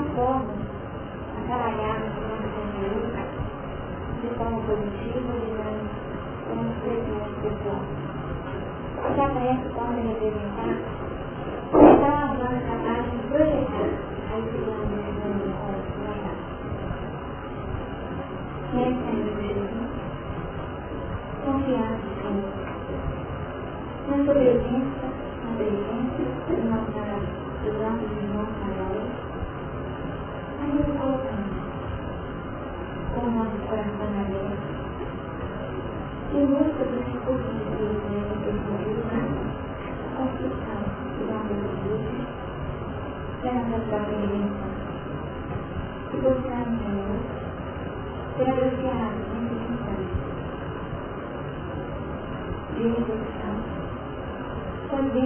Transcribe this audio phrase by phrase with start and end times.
[0.00, 0.54] uma forma
[1.36, 3.12] a trabalhar no nosso conteúdo
[4.22, 5.92] de forma positiva, dinâmica,
[6.48, 7.82] como um crescimento pessoal.
[9.16, 10.72] Já parece pode representar
[11.70, 13.88] está uma banda capaz de projetar
[14.30, 16.36] a disciplina desse mundo de trabalhar.
[18.72, 19.90] Essa é a Jesus.
[21.44, 22.52] Confiança no Senhor.
[24.08, 25.08] Na obediência,
[25.44, 26.90] na obediência do nosso
[28.30, 28.69] irmãos maiores,
[30.70, 31.50] colocando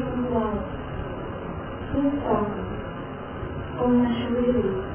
[0.04, 0.64] com o alto,
[1.96, 2.46] um só,
[3.78, 4.93] como uma chuva de luz,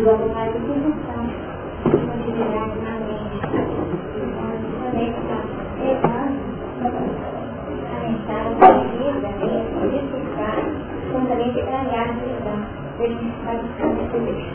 [0.00, 0.58] do estudo do pai de
[2.80, 3.36] na mente.
[5.00, 5.38] Está
[5.84, 6.40] levando
[7.84, 9.28] a mensagem da vida,
[9.90, 10.00] de
[11.28, 12.58] também de trabalhar a visão,
[12.96, 14.54] para a gente estar buscando esse deixo.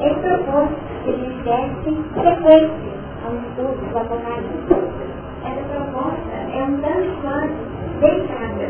[0.00, 0.68] Ele propôs
[1.04, 2.92] que a gente desse sequência
[3.24, 4.76] ao estudo do Apocalipse.
[5.44, 7.58] Essa proposta é um tanto quanto
[8.00, 8.68] delicada,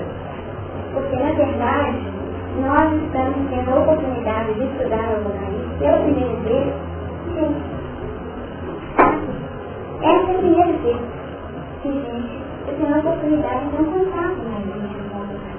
[0.94, 2.17] porque na verdade
[2.58, 6.74] nós estamos tendo a oportunidade de estudar o Apocalipse pela primeira vez
[7.34, 7.62] juntos.
[10.02, 10.96] Essa é a primeira vez
[11.82, 15.58] que a gente tem a oportunidade de não contar mais gente no Apocalipse.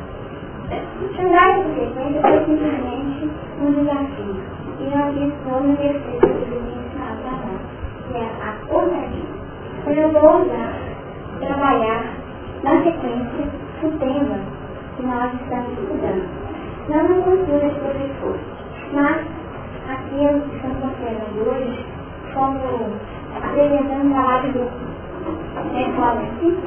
[1.10, 3.30] Estudar essa sequência foi simplesmente
[3.62, 4.36] um desafio
[4.80, 6.50] e nós estamos terceiro que
[8.10, 9.24] que é a ousadia.
[9.80, 10.74] Então eu vou usar,
[11.40, 12.04] trabalhar
[12.64, 13.48] na sequência
[13.84, 14.40] o tema
[14.98, 16.49] que nós estamos estudando.
[16.90, 18.40] Não na cultura de professor,
[18.94, 19.22] mas
[19.88, 21.86] aqueles que estão considerando hoje
[22.34, 22.60] como
[23.38, 24.90] apresentando um trabalho de grupo.
[25.76, 26.58] É claro assim,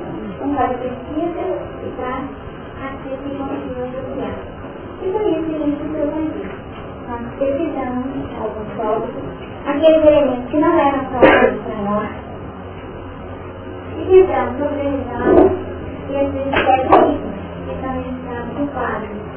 [0.45, 1.43] um para pesquisa
[1.83, 2.23] e para
[2.87, 4.37] aqueles que se auxiliar.
[5.03, 6.63] E por isso a gente precisa
[7.09, 8.07] nós precisamos,
[8.41, 9.23] alguns tópicos,
[9.67, 12.09] aqueles elementos que não eram próprios para nós,
[13.99, 15.53] e precisamos organizá-los
[16.09, 17.21] e esses aspectos
[17.67, 19.32] que estão registrados no quadro.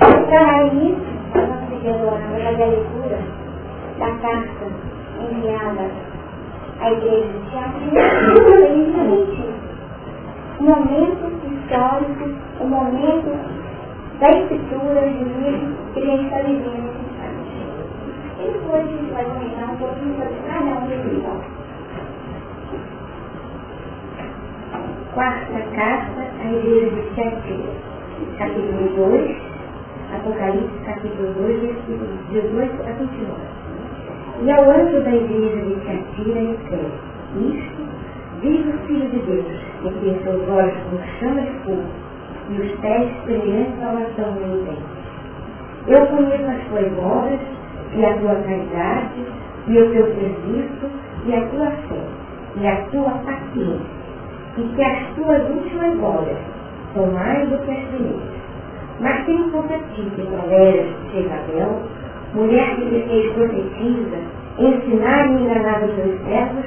[0.00, 0.96] Para isso,
[1.34, 3.18] nós vamos pedir agora a leitura
[3.98, 4.66] da carta
[5.20, 5.90] enviada
[6.80, 7.80] à igreja de Teatro,
[10.60, 12.24] momento histórico,
[12.60, 13.30] o momento
[14.20, 17.54] da escritura de livro que a gente está vivendo nesse instante.
[18.38, 21.24] E depois a gente vai comentar um pouquinho sobre cada um desses
[25.12, 27.72] Quarta carta à igreja de Tiatira,
[28.38, 29.49] capítulo 2,
[30.14, 33.60] Apocalipse capítulo 2, versículos 18 a 29.
[34.42, 36.92] E ao anjo da igreja de Tiatira escreve,
[37.36, 37.82] isto
[38.40, 39.46] diz o Filho de Deus,
[39.82, 42.10] que tem seus olhos como chama de fogo
[42.50, 44.78] e os pés semelhantes ao latão meu bem.
[45.86, 47.40] Eu conheço as tuas obras,
[47.94, 49.24] e a tua caridade,
[49.66, 50.90] e o teu serviço,
[51.26, 52.02] e a tua fé,
[52.56, 53.86] e a tua paciência,
[54.58, 56.38] e que as suas últimas obras
[56.94, 58.39] são mais do que as primeiras.
[59.00, 61.80] Mas tem Tite, através de Jezabel,
[62.34, 64.18] mulher que se fez profetiza,
[64.58, 66.64] ensinar e enganar os seus servos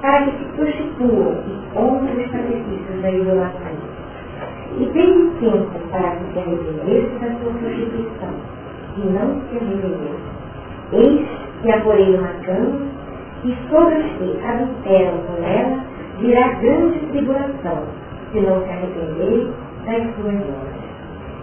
[0.00, 3.94] para que se prostituam e honrem os sacrifícios da idolatria.
[4.78, 8.34] E teve tempo para que se arrependesse da sua prostituição,
[8.96, 10.16] e não se arrependeu.
[10.92, 11.26] Eis
[11.62, 12.86] que a uma cama,
[13.44, 15.84] e sobre os que adulteram com ela
[16.18, 17.82] virá grande tribulação,
[18.32, 19.48] se não se arrepender
[19.84, 20.73] das suas obras.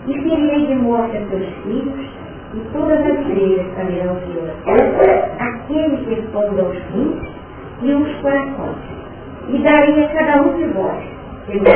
[0.08, 2.10] E ferirei de morte a seus filhos,
[2.54, 4.52] e todas as igrejas saberão que eu
[5.40, 7.22] aquele que responde aos fins
[7.82, 8.76] e os corações.
[9.50, 11.04] E darei a cada um de vós,
[11.46, 11.70] segundo.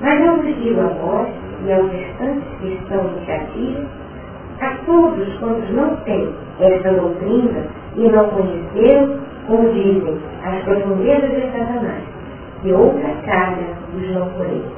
[0.00, 1.28] Mas não vos digo a vós
[1.66, 3.86] e aos restantes que estão de cativos,
[4.60, 7.62] a todos quantos não têm esta doutrina
[7.96, 9.16] e não conheceram,
[9.46, 12.02] como dizem, as profundezas de Satanás,
[12.62, 13.62] que outra carga
[13.92, 14.77] vos não porei.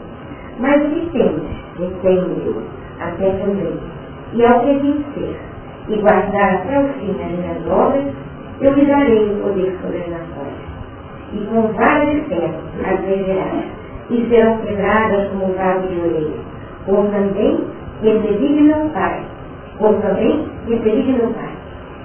[0.60, 1.42] Mas tens,
[1.78, 2.54] retém-me
[3.00, 3.72] até também,
[4.34, 5.36] e ao que vencer,
[5.88, 8.04] e guardar até o fim as minhas obras,
[8.60, 10.52] eu lhe darei o poder sobre as nações.
[11.32, 13.64] E com vara de ferro as vencerás,
[14.10, 16.36] e serão quebradas como um vaso de orelha,
[16.84, 17.64] como também
[18.02, 19.24] recebi meu Pai,
[19.78, 21.54] como também recebi meu Pai,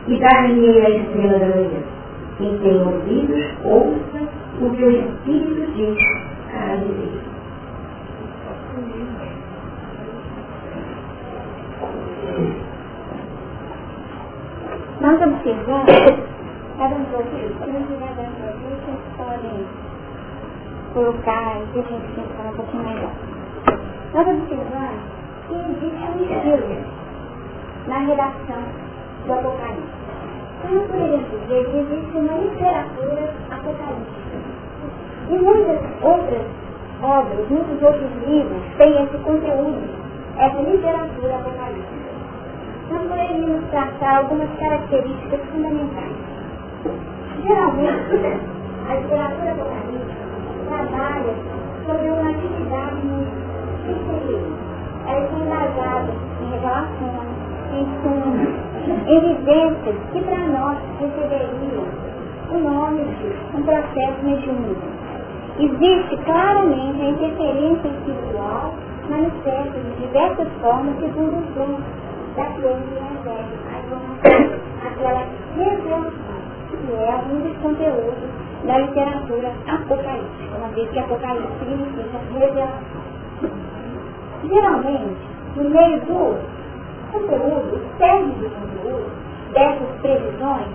[0.07, 1.83] e dar-lhe a estrela da manhã.
[2.37, 4.29] Quem tem ouvidos, ouça
[4.61, 5.97] o que o Espírito diz
[6.53, 7.34] a igreja.
[15.01, 15.85] Nós observamos,
[16.77, 19.65] cada um pouco, se não tiver dando para vocês podem
[20.93, 23.11] colocar e deixa a gente pensar um pouquinho melhor.
[24.13, 25.15] Nós observamos
[25.47, 26.95] que existe um estilo
[27.87, 28.63] na redação
[29.25, 30.05] do Apocalipse.
[30.63, 34.37] Então, poderíamos dizer que existe uma literatura apocalíptica.
[35.29, 36.45] E muitas outras
[37.03, 39.87] obras, muitos outros livros têm esse conteúdo,
[40.37, 42.04] essa literatura apocalíptica.
[42.95, 46.15] Nós poderíamos traçar algumas características fundamentais.
[47.43, 48.39] Geralmente,
[48.89, 50.25] a literatura apocalíptica
[50.69, 51.33] trabalha
[51.85, 53.07] sobre uma atividade
[53.91, 54.47] exterior.
[55.07, 57.35] Elas são baseadas em revelações,
[57.73, 58.53] em sonhos,
[59.07, 61.83] evidências que para nós receberiam
[62.49, 64.87] o nome de um processo mediúnico.
[65.59, 68.73] Existe claramente a interferência espiritual
[69.09, 72.04] manifesta de diversas formas segundo o plano
[72.35, 74.25] da ciência evangélica,
[74.85, 75.23] aquela
[75.55, 78.29] que é um dos conteúdos
[78.65, 83.05] da literatura apocalíptica, uma vez que apocalipse significa revelação.
[84.43, 85.17] Geralmente,
[85.55, 86.37] no meio do
[87.11, 89.11] conteúdo, o cerne do conteúdo
[89.53, 90.67] dessas previsões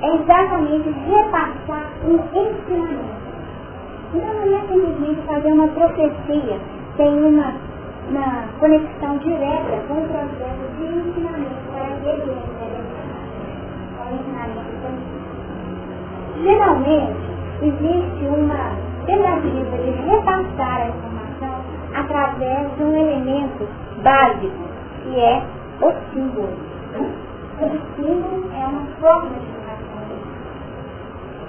[0.00, 3.18] é exatamente repassar um ensinamento.
[4.14, 6.60] Não é simplesmente fazer uma profecia
[6.96, 7.52] sem uma,
[8.10, 11.88] uma conexão direta com o processo de ensinamento para
[14.14, 14.68] ensinamento
[16.42, 17.18] Geralmente,
[17.62, 18.72] existe uma
[19.04, 21.64] tentativa de repassar a informação
[21.94, 23.68] através de um elemento
[24.02, 24.68] básico,
[25.02, 25.42] que é
[25.82, 26.56] o símbolo.
[27.60, 29.68] O símbolo é uma forma de informação.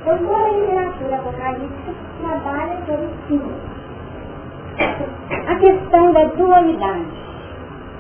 [0.01, 3.78] Então, toda a literatura apocalíptica trabalha sobre símbolo.
[4.79, 7.05] A questão da dualidade,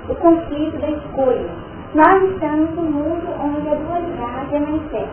[0.07, 1.49] o conflito da escolha.
[1.93, 5.09] Nós estamos num mundo onde a dualidade é manifesta.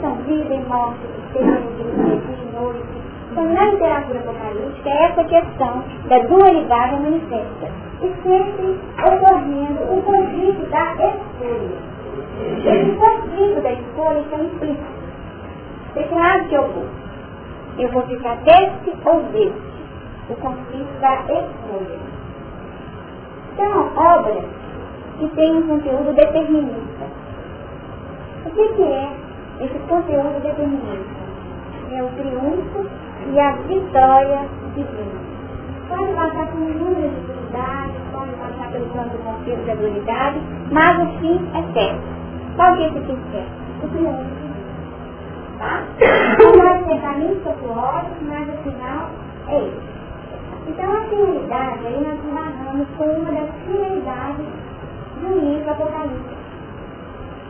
[0.00, 1.00] São vida e morte,
[1.32, 3.04] dia e noite.
[3.30, 7.70] Então, na literatura apocalíptica, é essa questão da dualidade é manifesta.
[8.00, 11.94] E sempre ocorrendo o conflito da escolha.
[12.64, 15.04] Esse conflito da escolha está implícito.
[15.94, 16.86] Desse lado que eu vou.
[17.76, 19.73] Eu vou ficar desse ou desse
[20.28, 21.98] o conflito da escolha.
[23.56, 24.44] São obras
[25.18, 27.04] que têm um conteúdo determinista.
[28.46, 29.12] O que, é
[29.60, 31.24] esse conteúdo determinista?
[31.92, 32.86] É o triunfo
[33.32, 35.24] e a vitória divina.
[35.88, 40.40] Pode passar por inúmeras dificuldades, pode passar pelo plano do conflito da dualidade,
[40.72, 42.02] mas o fim é certo.
[42.56, 43.84] Qual que é esse fim certo?
[43.84, 44.44] O triunfo.
[45.58, 45.82] Tá?
[46.42, 49.10] Não pode ser caminhos populosos, mas o final
[49.48, 49.94] é esse.
[50.66, 54.46] Então a finalidade, aí nós narramos com uma das finalidades
[55.20, 56.44] do livro Apocalipse.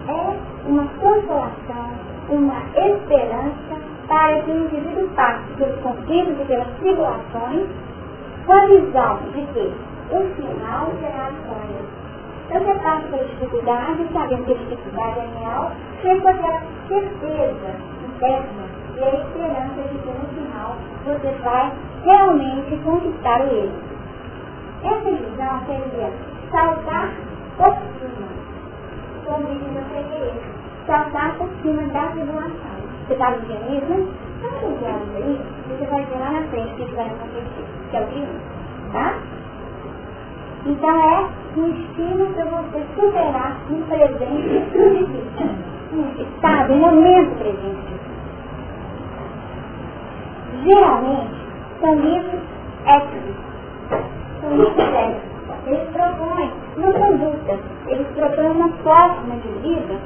[0.09, 1.91] É uma consolação,
[2.29, 7.69] uma esperança para que o indivíduo passe pelos conflitos e pelas tribulações
[8.47, 9.75] com a visão de que
[10.11, 12.05] o final será vitória.
[12.47, 18.74] Então você passa pela dificuldade, sabendo que a dificuldade é real, chega aquela certeza interna
[18.97, 21.73] e a esperança de que no final você vai
[22.05, 23.95] realmente conquistar o êxito.
[24.85, 26.13] Essa visão seria
[26.51, 27.13] saltar
[27.57, 28.29] por cima,
[29.25, 29.85] como diz o meu
[30.87, 32.75] saltar por cima da tribulação.
[33.07, 34.51] Você está vivendo isso, né?
[34.61, 37.65] Quando você aí, você vai ver lá na frente o que vai acontecer.
[37.91, 38.29] Quer ouvir?
[38.93, 39.15] Tá?
[40.67, 45.75] Então é um estímulo para você superar um presente difícil.
[46.19, 47.94] Estado, um momento presente.
[50.65, 51.35] Geralmente,
[51.81, 52.41] são livros
[52.87, 53.37] éticos.
[54.41, 55.35] São livros éticos.
[55.67, 59.99] Eles propõem uma conduta, eles propõem uma forma de vida,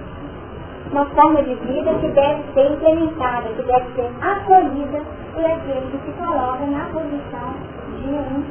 [0.93, 5.03] uma forma de vida que deve ser implementada, que deve ser acolhida
[5.35, 7.55] por aquele que se coloca na posição
[7.99, 8.45] de um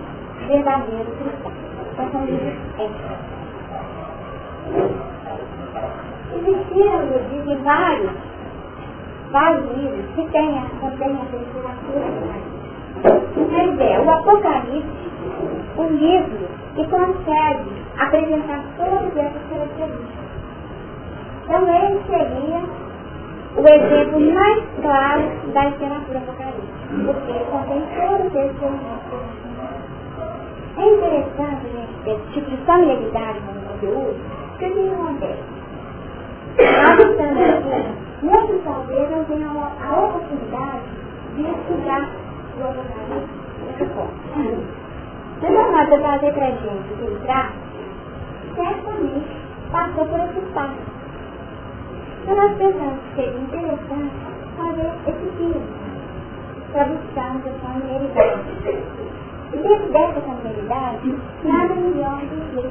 [0.48, 1.52] verdadeiro cristão.
[6.36, 8.12] Existiram, dizem, vários,
[9.32, 12.48] vários livros que têm, contêm essa literatura.
[13.52, 14.88] Mas é o Apocalipse,
[15.78, 20.28] o livro que consegue apresentar todas essas características.
[21.44, 22.62] Então ele seria
[23.56, 29.48] o exemplo mais claro da literatura apocalíptica, porque ele contém todos esses elementos
[30.78, 34.16] é interessante, gente, esse tipo de familiaridade com o conteúdo,
[34.50, 35.44] porque o que acontece?
[36.60, 40.84] Nós estamos aqui, muitos talvez não tenham a oportunidade
[41.36, 42.10] de estudar
[42.58, 44.18] o Apocalipse dessa forma.
[45.40, 47.54] Se não nada trazer para a gente filtrar,
[48.56, 49.38] certamente
[49.72, 50.98] passou por esse espaço.
[52.24, 54.16] Então nós pensamos que seria interessante
[54.58, 55.62] fazer esse filme
[56.72, 58.42] para buscarmos essa familiaridade.
[59.54, 62.70] E dentro dessa familiaridade, nada melhor do que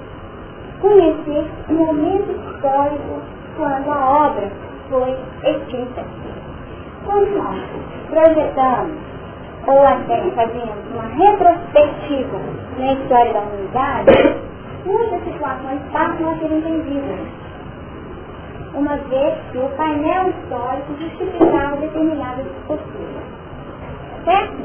[0.81, 3.23] conhecer o momento histórico
[3.57, 4.51] quando a obra
[4.89, 6.05] foi escrita.
[7.05, 7.57] Quando nós
[8.11, 8.97] projetamos
[9.67, 12.39] ou até fazemos uma retrospectiva
[12.79, 14.37] na história da humanidade,
[14.85, 17.19] muitas situações passam a ser entendidas.
[18.75, 23.25] Uma vez que o painel histórico justificava determinadas posturas.
[24.25, 24.57] Certo?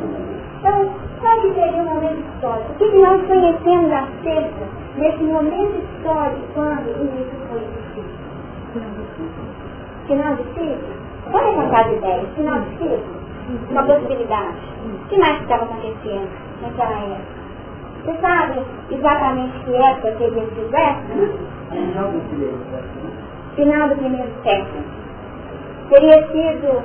[0.60, 2.72] Então, qual seria o momento histórico?
[2.72, 9.51] O que nós conhecemos acerca desse momento histórico quando o livro foi escrito?
[10.12, 10.94] Final do ciclo?
[11.32, 12.28] Vamos contar de ideias.
[12.36, 13.00] Final do ciclo?
[13.72, 14.58] Uma possibilidade.
[14.84, 16.28] O que mais estava acontecendo
[16.62, 17.42] naquela época?
[18.04, 21.32] Você sabe exatamente que época que ele fizesse?
[23.56, 24.84] Final do primeiro século.
[25.90, 26.84] Teria sido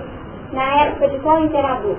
[0.52, 1.96] na época de qual imperador?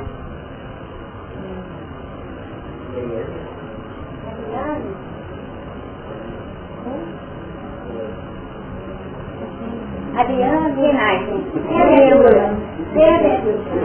[10.18, 11.28] Adriana Guinais.
[11.30, 11.86] Não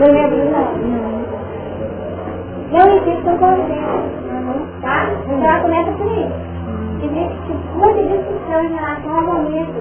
[0.06, 0.72] lembro não.
[2.72, 4.22] Não existe um consenso.
[4.80, 5.08] Tá?
[5.26, 6.32] Então ela começa por isso.
[7.02, 9.74] Existe muita discussão em relação ao momento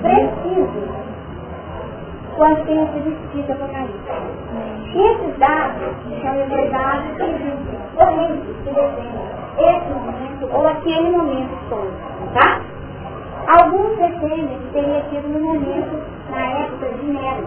[0.00, 0.88] preciso
[2.36, 3.98] quando tem esse discípulo apocalipse.
[4.94, 11.94] Esses dados são reservados que existem correntes que defendem esse momento ou aquele momento histórico,
[12.32, 12.60] tá?
[13.48, 17.46] Alguns defendem que teria sido no momento, na época de Nero,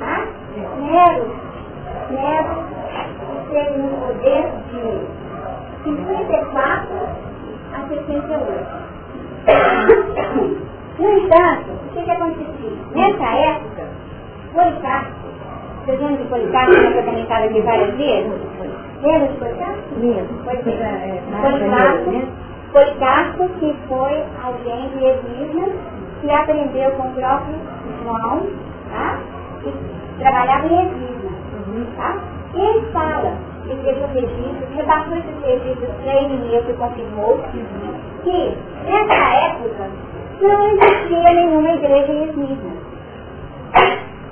[0.00, 0.26] tá?
[0.80, 1.26] Nero,
[2.10, 2.64] Nero
[3.52, 4.82] teve no poder de
[5.84, 6.88] 54
[7.72, 8.66] a 68.
[10.98, 12.72] No entanto, o que, que acontecia?
[12.96, 13.82] Nessa época,
[14.52, 15.10] Policarpo,
[15.84, 18.32] vocês lembram de Policarpo que foi comentado aqui várias vezes?
[19.02, 19.82] Lembra de Policarpo?
[20.00, 20.34] Lembro.
[21.42, 22.10] Policarpo,
[22.72, 25.68] Policarpo que foi alguém de Evisma,
[26.20, 27.56] que aprendeu com o próprio
[28.02, 28.46] João,
[28.90, 29.18] tá?
[29.62, 29.72] que
[30.18, 31.30] trabalhava em Evisma.
[31.96, 32.18] Tá?
[32.54, 33.32] E ele fala,
[33.64, 37.38] ele escreveu um registro, rebaixou esses registros para ele e confirmou
[38.22, 39.90] que nessa época
[40.40, 42.90] não existia nenhuma igreja em Esmirna.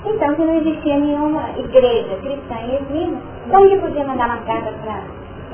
[0.04, 4.72] Então, se não existia nenhuma igreja cristã em Esmirna, como que podia mandar uma carta
[4.82, 5.02] para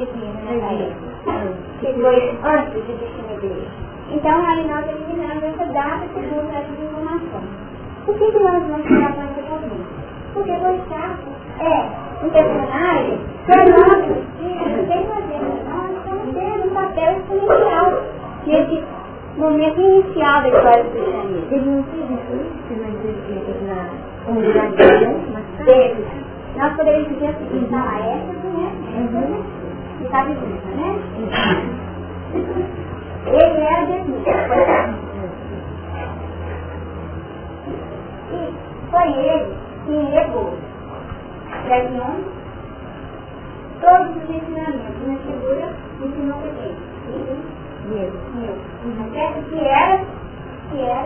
[0.03, 1.04] Esmirna nessa época?
[1.81, 3.69] Que foi antes de igreja.
[4.11, 7.49] Então, aí nós eliminamos essa data segundo essas informações.
[8.05, 10.05] Por que, que nós vamos tirar com essa corrente?
[10.35, 15.35] Porque o Chaco é um personagem que a nossa justiça tem fazer
[15.85, 18.03] nós estamos tendo um papel exponencial
[18.47, 18.85] nesse
[19.37, 21.47] momento inicial da história do cristianismo.
[21.51, 25.65] Ele não teve na igreja, na comunidade cristã?
[25.65, 26.05] Teve.
[26.57, 28.73] Nós poderíamos dizer assim, na época, né?
[28.97, 29.64] Uhum.
[30.05, 31.01] Que está vivendo, né?
[33.25, 34.21] Ele era definido,
[38.31, 38.55] E
[38.91, 39.55] foi ele
[39.87, 40.59] que levou
[41.57, 42.25] escreve nome,
[43.81, 46.85] todos os ensinamentos na figura ensinou para?
[47.89, 48.13] Meu.
[49.49, 50.05] Que era,
[50.71, 51.05] que era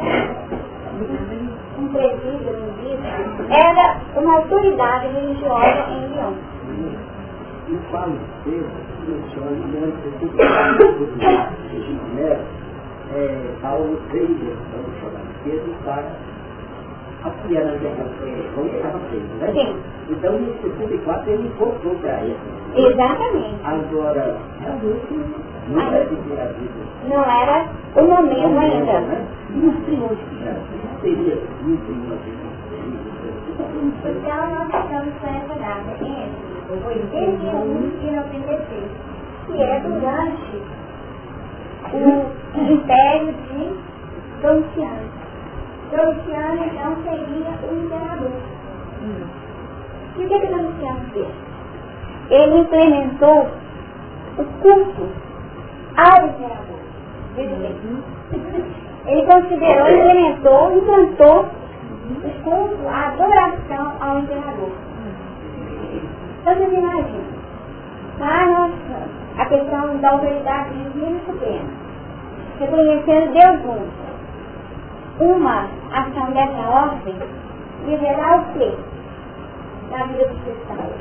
[1.79, 3.87] um presídio, um bispo, era
[4.17, 6.35] uma autoridade religiosa em Lyon.
[7.69, 8.19] Eu falo
[9.09, 11.79] Pedro, eu sou aliando que
[13.11, 16.13] é, Paulo veio, vamos chamar de Pedro, para
[17.25, 18.05] apoiar a guerra
[18.55, 19.53] como estava sendo, né?
[19.53, 19.77] Sim.
[20.11, 22.37] Então, em 64, ele voltou para ele.
[22.75, 23.57] Exatamente.
[23.65, 25.21] Agora, realmente,
[25.69, 26.81] não era de ter a vida.
[27.09, 29.01] Não era o momento ainda.
[29.01, 29.27] Né?
[29.87, 30.55] Tem onde que já
[31.01, 32.49] teria em uma vida.
[34.05, 38.91] Então, nós estamos com essa data, entre 81 e 96,
[39.47, 40.63] que é durante
[41.95, 42.29] o
[42.71, 43.73] Império de
[44.43, 45.09] Domiciano.
[45.91, 48.33] Domiciano, então, seria o imperador.
[50.19, 51.29] E o que, que Domiciano fez?
[52.31, 53.49] Ele implementou
[54.37, 55.09] o culto
[55.97, 56.79] ao imperador.
[59.07, 61.47] Ele considerou, implementou, implantou
[62.11, 64.88] o culto, a adoração ao imperador.
[66.51, 67.27] Então, imaginam,
[68.19, 68.97] lá nossa,
[69.37, 71.69] a questão da autoridade divina suprema,
[72.59, 74.09] reconhecendo Deus único,
[75.21, 77.15] uma ação dessa ordem
[77.85, 78.73] viverá o quê?
[79.91, 80.95] Na vida dos cristãos.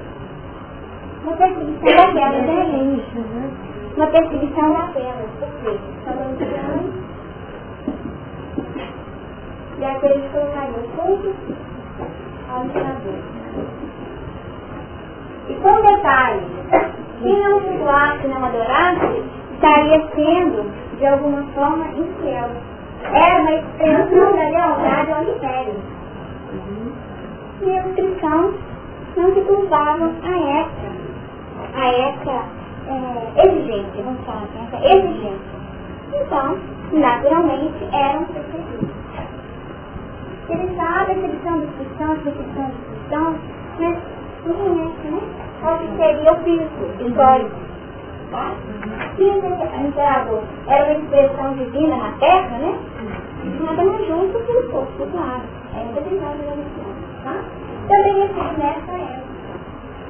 [1.24, 3.00] Uma perseguição daquela, né?
[3.96, 5.28] Uma perseguição daquela.
[5.40, 5.80] Por quê?
[6.04, 7.08] Falando de
[9.80, 11.36] e aqueles que colocariam culto
[12.50, 13.87] ao imperador.
[15.50, 16.42] E com detalhe,
[17.22, 19.24] quem não cultuasse, não adorasse,
[19.54, 22.50] estaria sendo, de alguma forma, infiel.
[23.14, 25.76] Era uma expressão da lealdade ao império.
[27.62, 28.56] E os cristãos
[29.16, 30.88] não se curvavam a essa,
[31.76, 32.46] a essa
[32.88, 35.58] é, exigência, vamos falar assim, essa exigência.
[36.14, 36.58] Então,
[36.92, 38.90] naturalmente, eram perseguidos.
[40.50, 43.36] Ele sabe a perseguição dos cristãos, a perseguição dos cristãos,
[43.80, 43.98] mas
[44.54, 45.22] né?
[45.62, 46.70] Qual que seria o piso
[47.08, 47.56] histórico?
[48.32, 48.52] Tá?
[49.18, 52.80] Imperador era uma expressão divina na terra, né?
[53.62, 55.42] Nada mais junto que o povo, claro.
[55.76, 57.36] É essa visão da religião, tá?
[57.88, 59.28] Também assim, nessa época.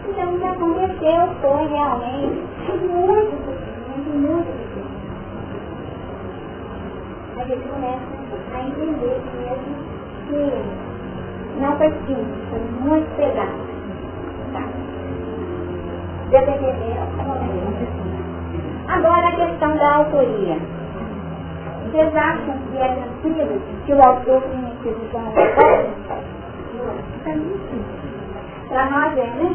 [0.10, 2.47] Então, que aconteceu foi realmente
[2.89, 3.67] muito
[4.08, 4.88] muito difícil.
[7.38, 8.02] A gente começa
[8.54, 9.71] a entender mesmo
[10.28, 13.66] que não foi simples, foi muito pesado.
[16.28, 16.98] Entender?
[18.88, 20.58] Agora a questão da autoria.
[21.86, 25.10] Vocês acham que é tranquilo que o autor tenha sido?
[28.70, 29.50] Para nós é, né?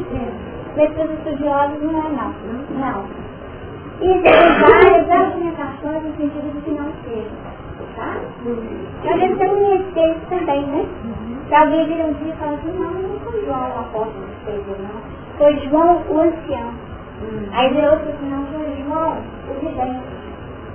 [0.75, 2.33] Para os estudiosos não é não.
[2.79, 3.05] Não.
[4.01, 7.29] Existem várias argumentações no sentido de que não seja.
[7.95, 8.17] Tá?
[9.05, 10.85] Eu devo conhecer isso também, né?
[11.53, 14.49] Se alguém vir um dia e falar assim, não, não foi João o apóstolo que
[14.49, 15.37] escreveu, não.
[15.37, 16.73] Foi João o ancião.
[17.51, 19.17] Aí veio outro assim, não, foi João
[19.51, 20.01] o vidente.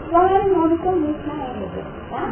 [0.09, 2.31] João era um nome comum na época, tá?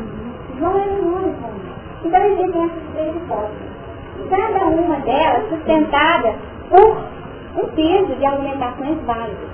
[0.60, 1.58] João era um nome comum.
[2.04, 4.30] Então existem essas três hipóteses.
[4.30, 6.34] Cada uma delas sustentada
[6.70, 9.50] por um peso de argumentações válidas.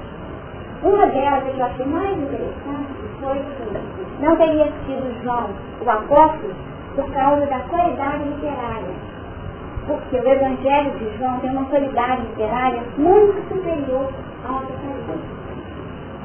[0.82, 5.48] Uma delas que eu achei mais interessante foi que não teria sido João
[5.80, 9.12] o apóstolo por causa da qualidade literária.
[9.86, 14.08] Porque o Evangelho de João tem uma qualidade literária muito superior
[14.48, 15.42] ao Apocalipse.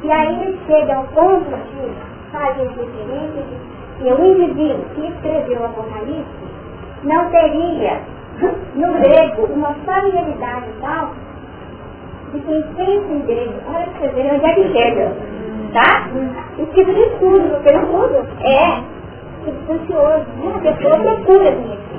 [0.04, 5.62] E aí ele chega ao ponto de fazer referência de que o indivíduo que escreveu
[5.62, 6.48] o Apocalipse
[7.04, 8.00] não teria,
[8.76, 11.12] no grego, uma familiaridade tal
[12.34, 15.14] de quem pensa em grego, olha pra você ver onde é que chega,
[15.74, 16.10] tá?
[16.60, 18.97] O tipo de estudo, porque estudo é
[19.48, 20.54] substancioso, né?
[20.56, 21.98] A pessoa procura conhecer.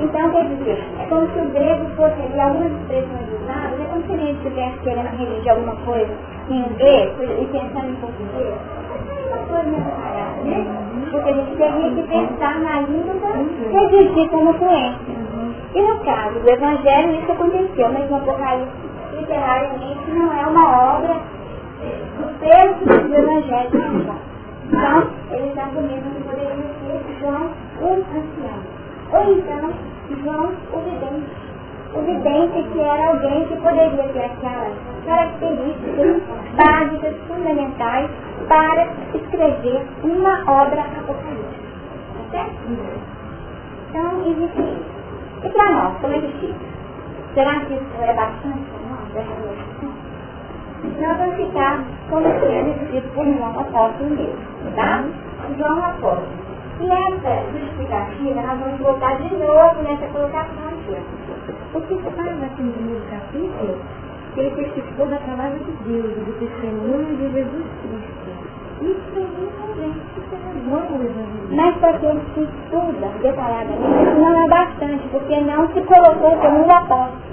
[0.00, 4.02] Então, quer dizer, é como se o grego fosse ali algumas expressões usadas, é como
[4.02, 6.12] se gente estivesse querendo redigir alguma coisa
[6.50, 8.54] em inglês e pensando em português.
[9.08, 10.66] É uma coisa parada, né?
[11.10, 13.14] Porque a gente teria que pensar na língua
[13.72, 15.18] redigir como fluência.
[15.74, 18.72] E no caso do Evangelho, isso aconteceu, mas no Apocalipse,
[19.16, 21.14] literariamente, não é uma obra
[22.18, 23.70] do peso do Evangelho
[24.68, 27.50] Então, eles argumentam que poderia ser João
[27.80, 28.60] o ancião.
[29.12, 29.72] Ou então,
[30.22, 31.48] João o vidente.
[31.94, 34.74] O vidente que era alguém que poderia ter aquelas
[35.06, 36.22] características
[36.54, 38.10] básicas, fundamentais,
[38.46, 41.68] para escrever uma obra apocalíptica.
[42.12, 42.58] Tá certo?
[43.88, 44.98] Então, existe isso.
[45.44, 46.68] E para nós, como é que fica?
[47.34, 49.77] Será que isso é bastante nós
[50.82, 55.04] vamos ficar como sendo escrito por João Apóstolo mesmo, tá?
[55.56, 56.48] João Apóstolo.
[56.80, 60.96] E essa justificativa nós vamos voltar de novo nessa colocação aqui.
[61.74, 63.78] O que faz aqui no primeiro capítulo,
[64.34, 68.58] que ele testificou da palavra de Deus, do testemunho de Jesus Cristo.
[68.80, 75.08] Isso aí também, isso é bom, Mas para quem se estuda detalhadamente, não é bastante,
[75.08, 77.27] porque não se colocou como um apóstolo.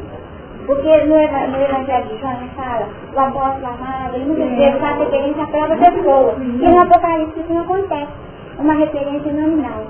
[0.65, 5.43] Porque no, no Evangelho de João fala, o apóstolo amado, ele muitas vezes faz referência
[5.43, 6.36] à própria pessoa.
[6.39, 8.12] E no Apocalipse isso não acontece.
[8.58, 9.86] Uma referência nominal.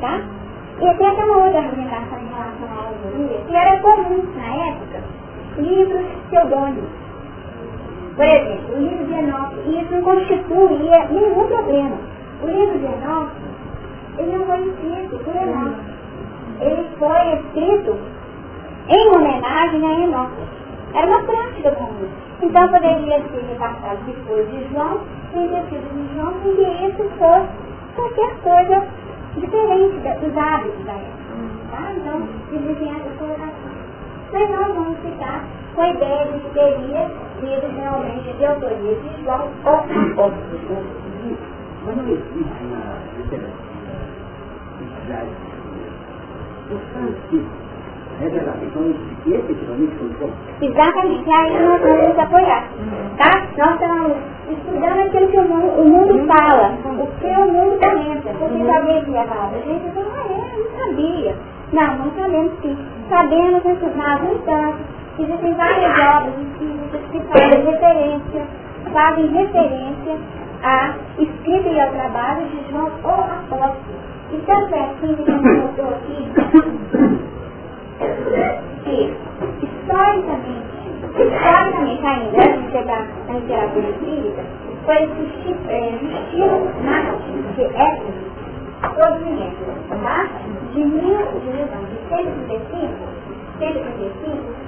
[0.00, 0.20] Tá?
[0.80, 5.02] E tem até uma outra argumentação em relação à autoria, que era comum na época,
[5.58, 6.90] livros pseudônimos.
[8.16, 11.96] Por exemplo, o livro de Enoque, e isso não constituía nenhum problema.
[12.42, 13.36] O livro de Enoque,
[14.18, 15.90] ele não foi escrito por Enoque.
[16.60, 17.69] Ele foi escrito
[19.60, 20.42] homenagem a Enoque.
[20.94, 22.08] Era uma prática comum.
[22.42, 25.00] Então poderia ser repassado foi de João,
[25.32, 26.48] sido de João, que
[26.86, 27.48] isso fosse
[27.94, 28.86] qualquer coisa
[29.36, 31.20] diferente dos hábitos da época.
[31.70, 31.92] Tá?
[31.96, 33.80] Então, existem essas colocações.
[34.32, 35.44] Mas nós vamos ficar
[35.74, 39.86] com a ideia de que teria sido realmente de autoria de João ou
[41.96, 43.70] não existe na literatura
[46.70, 48.09] o Francisco revelações que efetivamente foi
[50.60, 52.68] Exatamente, aí nós vamos apoiar.
[53.16, 53.46] Tá?
[53.56, 54.16] Nós estamos
[54.50, 58.30] estudando aquilo que o mundo, o mundo fala, o que o mundo comenta.
[58.38, 61.34] Porque se alguém vier falar da gente, eu ah, é, não sabia.
[61.72, 62.76] Não, não sabemos sim.
[63.08, 65.00] Sabemos nas instâncias.
[65.18, 68.46] Existem várias obras espíritas que fazem referência,
[68.92, 70.18] fazem referência
[70.62, 74.10] à escrita e ao trabalho de João o Apóstolo.
[74.32, 77.39] E tanto é assim que a gente aqui
[78.84, 79.14] que
[79.62, 80.64] historicamente,
[81.04, 84.42] historicamente ainda, antes de chegar na literatura espírita,
[84.86, 88.30] foi estilo narrativo de época
[88.94, 89.56] proveniente,
[90.02, 90.28] tá?
[90.72, 92.88] De, mil, de, de 135,
[93.58, 94.60] 135,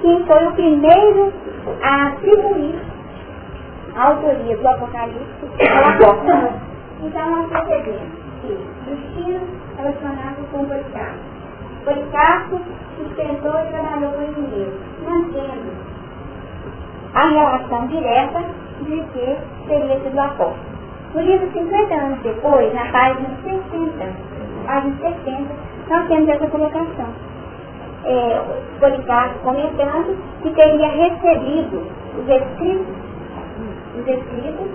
[0.00, 1.32] quem foi o primeiro
[1.82, 2.78] a atribuir
[3.94, 6.52] a autoria do Apocalipse ao apóstolo.
[7.02, 8.08] Então nós percebemos
[8.40, 8.58] que
[8.92, 9.42] estilos
[9.76, 10.66] relacionados com o
[11.88, 12.60] Policarpo
[12.98, 15.72] sustentou e trabalhou com dinheiro, mantendo
[17.14, 18.40] a relação direta
[18.82, 20.54] de que seria sido apóstolo.
[21.14, 24.06] No livro 50 anos depois, na página 60,
[24.66, 25.54] página 60,
[25.88, 27.06] nós temos essa colocação.
[28.04, 28.42] É,
[28.80, 31.86] Policarpo comentando que teria recebido
[32.18, 32.96] os escritos,
[33.98, 34.68] os escritos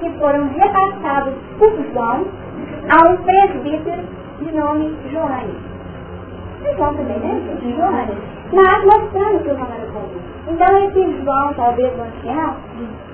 [0.00, 2.24] que foram repassados por João
[2.88, 4.04] a um presbítero
[4.40, 5.75] de nome Joane
[6.74, 7.40] João também, né?
[8.52, 10.20] Mas mostrando que o João era comum.
[10.48, 12.56] Então esse João, talvez o ancião,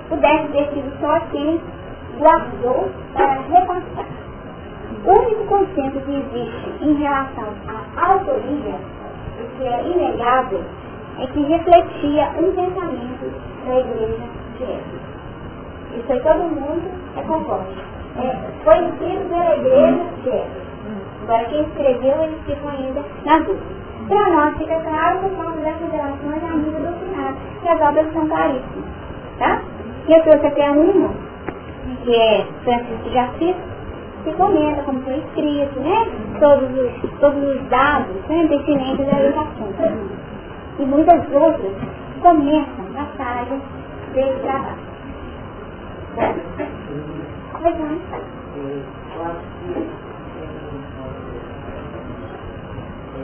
[0.08, 1.60] pudesse ter sido só quem
[2.18, 4.06] guardou para repassar.
[5.04, 7.48] O único consenso que existe em relação
[7.96, 8.76] à autoria,
[9.40, 10.62] o que é inegável,
[11.18, 13.32] é que refletia um pensamento
[13.66, 14.22] da igreja
[14.58, 15.02] de época.
[15.96, 17.74] Isso aí todo mundo é conforme.
[18.16, 20.71] É, foi escrito pela igreja de época.
[21.22, 23.82] Agora quem escreveu, eles ficam ainda na dúvida.
[24.08, 27.32] Para nós fica claro por causa dessas relações amiga do final,
[27.62, 28.84] que as obras são claríssimas.
[29.38, 29.62] Tá?
[30.08, 31.10] E eu trouxe até uma,
[32.02, 33.56] que é Francisco de Assis,
[34.24, 36.06] que comenta como foi escrito, né?
[36.40, 40.22] Todos os, todos os dados né, pertinentes a assunto.
[40.78, 41.72] E muitas outras
[42.20, 43.62] comentam passagens
[44.12, 44.92] desse trabalho.
[47.62, 47.98] Pois não.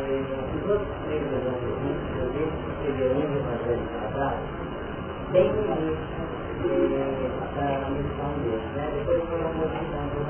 [0.08, 4.38] Duas primeiras entrevistas, eu vejo que escreveu um evangelho atrás,
[5.32, 6.28] bem início
[7.90, 8.84] missão dele, né?
[8.94, 10.20] Depois foi uma modificação do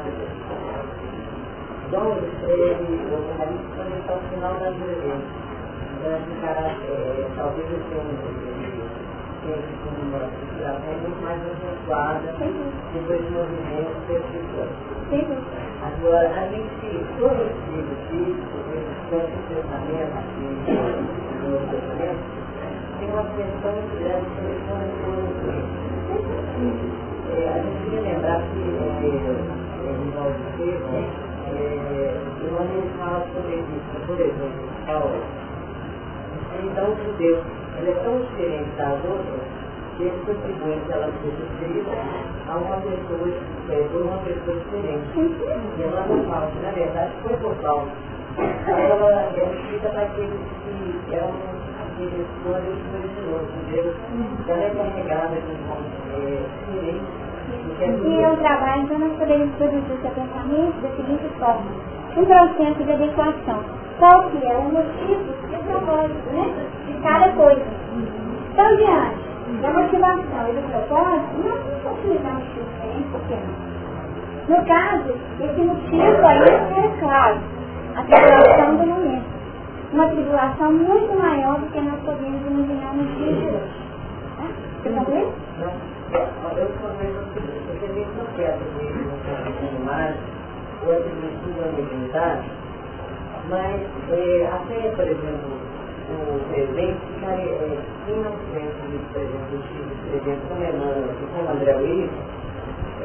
[2.50, 3.22] ele o
[3.76, 5.14] quando está final da vida.
[5.98, 6.66] Então esse cara,
[7.36, 8.77] talvez tenha
[9.48, 12.20] uma inspiração muito mais acentuada
[12.92, 14.68] depois do movimento espiritual.
[15.82, 17.24] Agora, a gente, esse
[17.70, 18.56] livro físico,
[19.10, 20.16] tanto pensamento
[21.48, 22.22] o pensamento,
[22.98, 24.84] tem uma questão muito grande sobre como
[27.30, 29.06] é, A gente queria lembrar que é,
[29.88, 30.98] em Valdo Estevam,
[31.46, 32.16] é,
[32.58, 34.68] onde ele fala sobre isso, por exemplo.
[36.64, 37.36] Então, o judeu,
[37.78, 39.40] ele é tão diferente das outras,
[39.96, 41.90] que ele contribui que ela seja escrita
[42.48, 43.28] a uma pessoa,
[43.70, 45.38] é, por uma pessoa diferente.
[45.78, 47.88] E ela não fala que, na verdade, foi por Paulo
[48.38, 51.32] ela é escrita para aqueles que eram
[51.96, 53.40] que quando ele se originou,
[53.72, 53.96] Deus,
[54.46, 55.66] ela é carregada de um
[56.70, 58.06] diferente.
[58.06, 61.66] E eu trabalho, então nós podemos produzir seu pensamento da seguinte forma.
[62.16, 63.64] Um processo de adequação.
[63.98, 66.66] Qual que é o motivo e o propósito, né?
[67.02, 67.62] Cada coisa.
[68.52, 69.28] Então, diante
[69.62, 73.68] da motivação e do propósito, nós um motivo diferente, por que não?
[74.48, 77.38] No caso, esse motivo aí é claro,
[77.96, 79.38] a tribulação do momento.
[79.92, 83.88] Uma tribulação muito maior do que nós podemos imaginar nos dias de hoje.
[84.36, 84.44] Tá?
[84.82, 85.32] Você concluiu?
[85.58, 85.98] Não.
[86.56, 90.16] Eu convejo o seguinte, porque a gente não quer aprender animais
[90.86, 92.50] ou a mediunidade,
[93.50, 93.80] mas
[94.10, 95.67] é, até, por exemplo,
[96.10, 97.78] o presente é,
[98.56, 102.10] exemplo, o Chico escrevendo com Emmanuel e com André Luiz,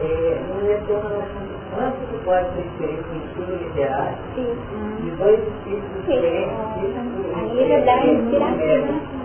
[0.01, 5.39] é, não ia ter noção quanto que pode ser experiência em estudo literário de dois
[5.39, 6.55] espíritos diferentes.
[7.35, 9.23] Aí ele dá inspiração.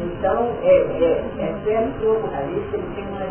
[0.00, 3.22] Então, é, é, é certo que o vocalista ele tem uma,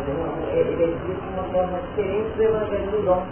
[0.50, 3.22] ele existe uma forma diferente do Evangelho do Dom.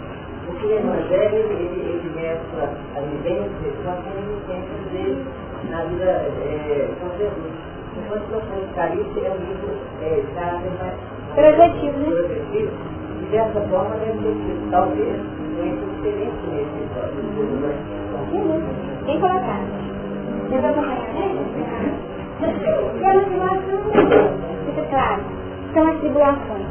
[0.45, 5.25] Porque o Evangelho ele, ele, ele mescla a vivência com a reminiscência dele
[5.69, 7.67] na vida é, Jesus.
[7.97, 10.33] Enquanto o vocalista é um livro é, de
[10.77, 10.95] mais
[11.33, 12.05] projetivo, né?
[12.05, 12.71] projetivo,
[13.21, 13.95] e dessa forma
[14.71, 15.17] talvez
[15.57, 17.27] muito diferente nesse episódio.
[19.05, 19.61] Quem colocar?
[20.49, 22.07] Já vai acompanhar, né?
[22.39, 23.81] E a motivação,
[24.65, 25.21] fica claro,
[25.73, 26.67] são as tribulações.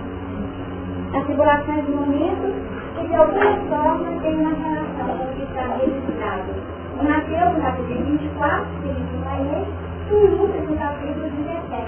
[1.12, 2.54] As tribulações do momento
[2.96, 6.75] que de alguma forma tem uma relação com o que está registrado.
[6.98, 9.66] O Mateus, no capítulo 24, que diz o Maia,
[10.08, 11.86] e Lucas, no capítulo 17,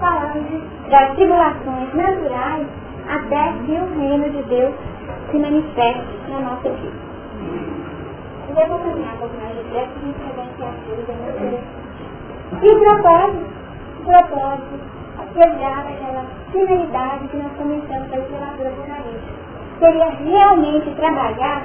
[0.00, 2.66] falando das tribulações naturais
[3.08, 4.74] até que o reino de Deus
[5.30, 7.08] se manifeste na nossa vida.
[8.48, 11.36] Eu vou caminhar um pouco mais de para a gente pegar esse assunto, é muito
[11.36, 11.88] interessante.
[12.62, 13.46] E o propósito,
[13.98, 14.80] o propósito,
[15.18, 21.62] apesar daquela finalidade que nós começamos a literatura jornalística, seria realmente trabalhar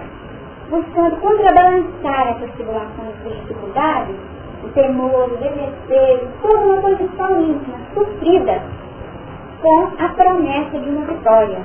[0.74, 4.16] buscando contrabalançar essas tribulações e dificuldades,
[4.64, 8.60] o temor, o desespero, toda uma condição íntima, sofrida,
[9.62, 11.62] com a promessa de uma vitória,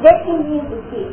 [0.00, 1.12] definindo que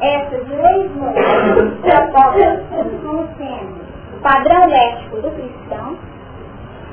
[0.00, 2.60] essas leis morais propostas
[3.04, 3.84] como sendo
[4.16, 5.96] o padrão ético do cristão,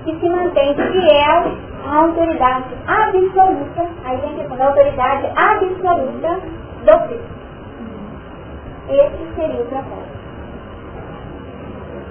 [0.03, 1.43] que se mantém fiel
[1.87, 6.39] à autoridade absoluta, aí a questão da autoridade absoluta
[6.83, 7.40] do Cristo.
[8.89, 10.21] Esse seria o propósito.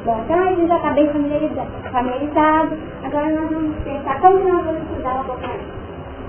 [0.04, 2.78] Bom, então gente já está bem familiarizado, familiarizado.
[3.04, 5.72] Agora nós vamos pensar como nós vamos estudar o Apocalipse.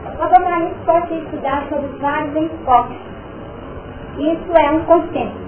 [0.06, 2.98] O Apocalipse pode ser estudado sobre vários enfoques.
[4.18, 5.42] Isso é um consenso.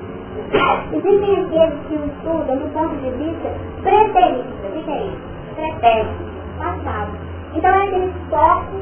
[0.93, 3.49] Existem aqueles que o estudam do ponto de vista
[3.81, 4.67] preterista.
[4.67, 5.33] O que é isso?
[5.53, 6.13] pretérito,
[6.57, 7.11] passado.
[7.53, 8.75] Então é aquele foco,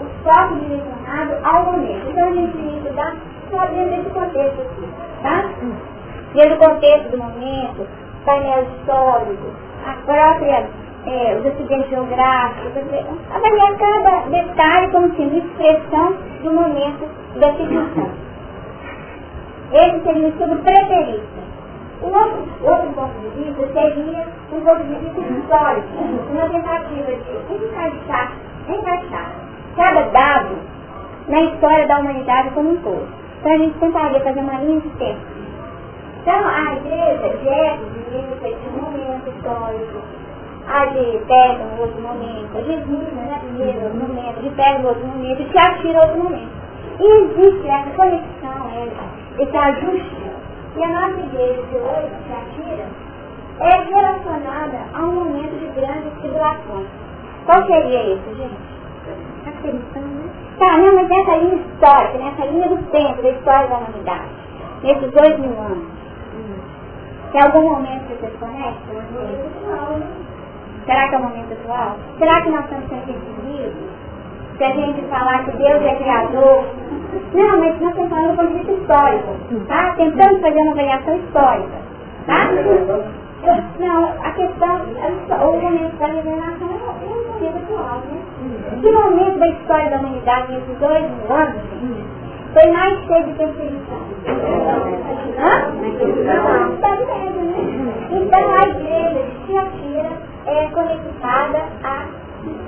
[0.00, 2.10] o foco direcionado ao momento.
[2.10, 3.16] Então a gente que estudar
[3.50, 4.88] dentro desse contexto aqui,
[5.22, 5.44] tá?
[6.34, 7.86] Dentro do contexto do momento,
[8.24, 9.50] painel histórico,
[9.86, 10.66] a própria,
[11.06, 12.82] é, os acidentes geográficos,
[13.34, 17.08] avaliar cada detalhe como sendo expressão do momento
[17.38, 18.10] da situação.
[19.72, 21.42] Esse seria o estudo preterista.
[22.02, 25.88] O outro, outro ponto de vista seria um ponto de vista histórico,
[26.30, 28.32] uma tentativa de encaixar,
[28.68, 29.32] encaixar
[29.76, 30.56] cada dado
[31.28, 33.21] na história da humanidade como um todo.
[33.42, 35.20] Então a gente tentaria fazer uma linha de tempo.
[36.22, 39.98] Então a igreja de Éfeso divide esse momento histórico,
[40.68, 44.88] a de Pedro no outro momento, a de Esmirna né, primeiro momento, de Pedro no
[44.90, 46.52] outro momento, e Tiatira no outro momento.
[47.00, 48.70] E existe essa conexão,
[49.40, 50.22] esse ajuste
[50.76, 52.86] e a nossa igreja de hoje, Tiatira,
[53.58, 56.86] é relacionada a um momento de grandes tribulações.
[57.44, 58.54] Qual seria isso, gente?
[59.48, 60.41] Aflição, né?
[60.58, 64.28] Tá, não, mas nessa linha histórica, nessa linha do tempo, da história da humanidade,
[64.82, 65.86] nesses dois mil anos,
[67.32, 69.02] tem algum momento que vocês conectam?
[70.84, 71.96] Será que é o momento atual?
[72.18, 73.72] Será que nós estamos sendo perseguidos?
[74.58, 76.64] Se a gente falar que Deus é criador,
[77.34, 79.34] não, mas nós estamos falando do ponto de vista histórico,
[79.66, 79.94] tá?
[79.96, 81.78] Tentando fazer uma avaliação histórica,
[82.26, 82.48] tá?
[83.80, 84.80] Não, a questão,
[85.30, 88.31] o momento da revelação é um momento atual, né?
[88.80, 91.62] Que momento da história da humanidade, nesses dois mil anos,
[92.52, 93.98] foi mais cheio de perseguição?
[95.38, 95.72] Hã?
[95.76, 96.38] Né?
[98.10, 100.12] Então a igreja de Tiatira
[100.46, 102.06] é conectada a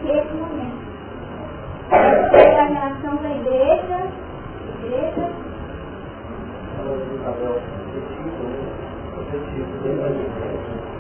[0.05, 0.85] esse momento.
[1.91, 4.25] É a relação da igreja
[4.85, 5.29] igreja.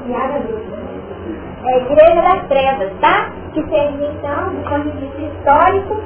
[0.06, 0.14] E
[1.66, 3.32] a igreja das trevas, tá?
[3.54, 6.02] Que seria então, do ponto de vista histórico,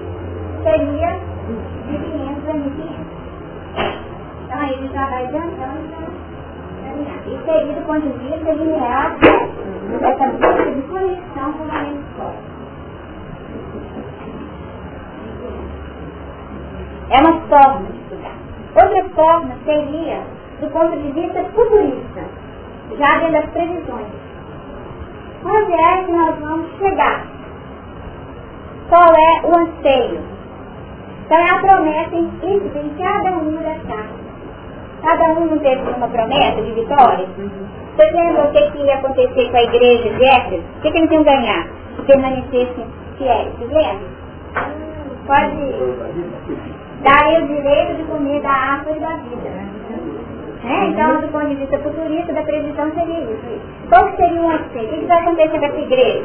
[0.62, 1.18] seria
[1.88, 3.08] de 500 a 1500.
[4.44, 6.08] Então aí gente já vai adiantando para
[7.26, 9.16] E seria do ponto de vista linear
[9.98, 12.42] dessa busca de conexão com o momento histórico.
[17.08, 18.36] É uma forma de estudar.
[18.74, 20.20] Outra forma seria
[20.60, 22.24] do ponto de vista futurista,
[22.98, 24.06] já dentro das previsões.
[25.46, 27.37] Onde é que nós vamos chegar?
[28.88, 30.20] Qual é o anseio?
[31.26, 34.18] Então a promessa em cada uma das cartas.
[35.02, 37.26] Cada um não teve uma promessa de vitória?
[37.96, 40.62] Você lembra o que, que ia acontecer com a igreja de Éfeso?
[40.78, 41.66] O que, que eles iam ganhar?
[41.96, 42.86] Se permanecessem
[43.18, 43.52] fiéis.
[43.58, 44.08] Vocês lembram?
[45.26, 45.56] Pode
[47.02, 49.68] dar o direito de comer da árvore da vida.
[50.64, 53.60] É, então, do ponto de vista futurista, da previsão seria isso.
[53.88, 54.86] Qual seria o anseio?
[54.86, 56.24] O que vai acontecer com essa igreja?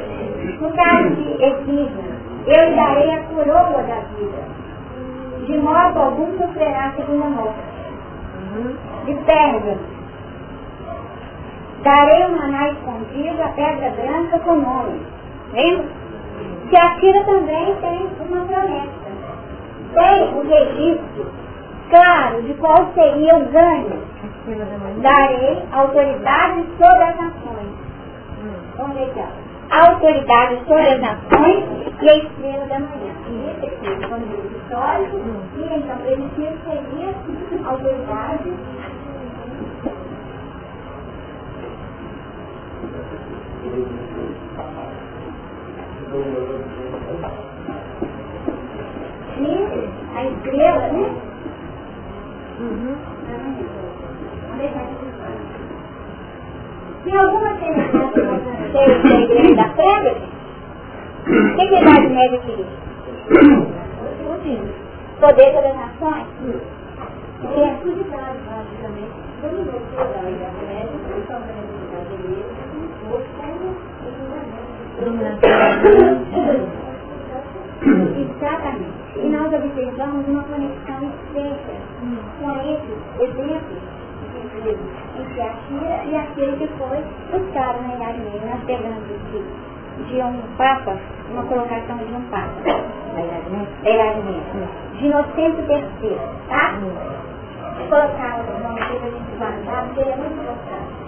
[0.59, 4.63] No caso de Esmina, eu darei a coroa da vida.
[5.45, 7.59] De modo algum sofrerá segunda morte.
[9.05, 9.77] De pedra.
[11.83, 15.01] Darei um maná escondido, a pedra branca com nome.
[15.51, 15.85] Lembra?
[16.69, 19.03] Que a tira também tem uma promessa.
[19.93, 21.31] Tem o registro
[21.89, 24.13] claro de qual seria o ganho
[25.01, 27.73] darei autoridade sobre as nações.
[28.77, 29.23] Vamos ver aqui,
[29.73, 31.63] Autoridade sobre as nações
[31.99, 33.13] e a estrela da manhã.
[33.49, 35.17] Esse aqui, é diz histórico,
[35.57, 37.09] e então primitivo seria
[37.65, 38.53] autoridade
[49.39, 51.05] e a estrela, né?
[52.59, 52.95] Uhum.
[54.57, 55.12] Tem
[57.11, 58.21] alguma semelhança
[58.71, 60.15] com a igreja da pedra?
[61.23, 62.65] O que, a Idade Média queria?
[65.19, 66.27] Poder das nações?
[67.43, 67.49] Da
[77.83, 79.03] Exatamente.
[79.15, 81.73] E nós observamos uma conexão estreita
[82.39, 83.82] com esses
[84.57, 90.05] exemplos entre a Shira e aquele que foi buscado na Idade Média, nós pegamos de,
[90.05, 90.97] de um Papa,
[91.31, 96.73] uma colocação de um Papa, da Idade Média, de Inocêncio III, tá?
[97.77, 101.03] Vou colocar o nome aqui para a gente guardar, porque ele é muito importante.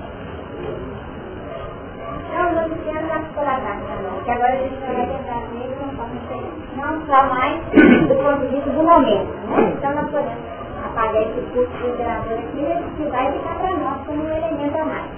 [2.28, 5.94] Então, nós temos a colocar também, que agora a gente vai tentar ver de uma
[5.94, 6.66] forma diferente.
[6.76, 7.62] Não só mais
[8.08, 9.74] do ponto de vista do momento, né?
[9.78, 10.55] Então, nós podemos
[10.96, 12.64] apagar esse curso de gerador aqui,
[12.96, 15.12] que vai ficar para nós como um elemento a mais.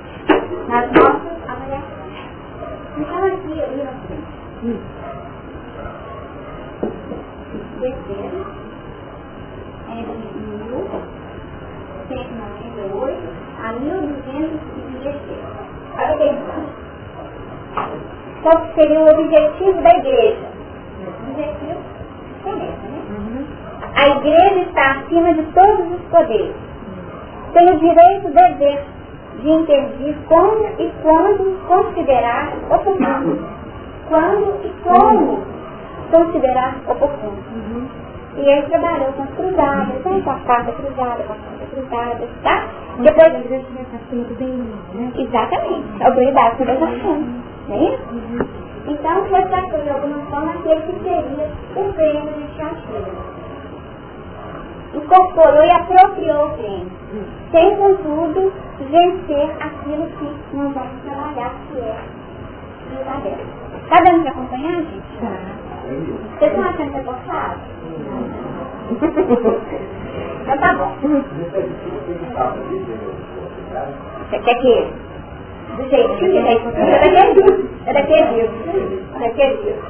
[0.67, 2.17] Nas nossas avaliações.
[2.97, 4.23] Então aqui eu ia assim.
[7.79, 8.39] Terceiro,
[9.87, 10.17] entre
[12.09, 13.21] 1198
[13.63, 15.15] a 1216.
[15.99, 16.33] Olha bem,
[18.41, 20.47] qual seria o objetivo da igreja?
[20.99, 21.81] O objetivo
[22.43, 22.96] começa, né?
[23.97, 26.55] A igreja está acima de todos os poderes.
[27.53, 28.85] Tem o direito, dever
[29.41, 33.39] de intervir como e quando considerar oportuno.
[34.07, 35.41] Quando e como
[36.11, 37.37] considerar oportuno.
[37.55, 37.87] Uhum.
[38.37, 40.21] E ele trabalhou com as cruzadas, né?
[40.23, 42.63] com a carta cruzada, com a carta cruzada, tá?
[42.99, 43.33] Depois...
[43.33, 45.11] A igreja está bem, né?
[45.17, 46.03] Exatamente.
[46.03, 47.25] A autoridade sobre as ações.
[47.67, 48.03] Não é isso?
[48.11, 48.47] Uhum.
[48.89, 53.36] Então, foi tratou de alguma forma aquele que seria o prêmio de Chachira
[54.97, 56.91] incorporou e apropriou o crime,
[57.51, 61.97] sem, contudo, vencer aquilo que nós vamos trabalhar, que é
[62.85, 63.41] o verdadeiro.
[63.83, 65.17] Está dando para acompanhar, gente?
[65.21, 65.27] Tá.
[66.37, 67.59] Vocês estão achando que é gostado?
[70.41, 70.91] então tá bom.
[74.29, 74.87] Você quer que
[75.77, 76.57] do jeitinho que daí
[77.85, 78.49] é daquele livro.
[79.15, 79.83] É daquele livro.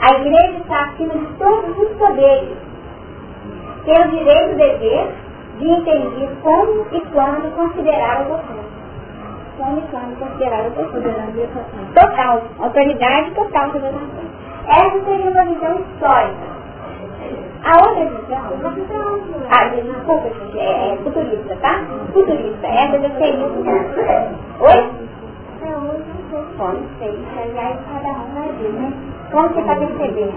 [0.00, 2.69] A igreja está acima de todos os poderes
[3.84, 5.12] tem o direito e dever
[5.58, 8.64] de entender como e quando considerar oportuno.
[9.58, 11.12] Como e quando considerar oportuno.
[11.94, 13.94] Total, autoridade total sobre as
[14.66, 16.50] Essa seria uma visão histórica.
[17.62, 19.20] A outra visão,
[19.50, 21.84] ah, desculpa, é, é futurista, tá?
[22.12, 23.46] Futurista, essa já seria
[24.60, 24.90] Oi?
[26.56, 28.92] Bom, não sei, aliás, cada um vai ver, né?
[29.30, 30.34] Como você está percebendo?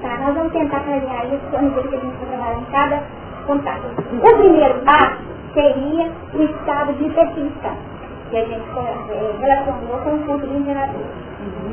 [0.00, 3.02] Tá, nós vamos tentar clarear isso à medida que a gente vai trabalhar em cada
[3.46, 3.82] contato.
[4.14, 5.18] O primeiro passo
[5.52, 7.76] seria o estado de percepção,
[8.30, 11.04] que a gente é, relacionou com o ponto de gerador.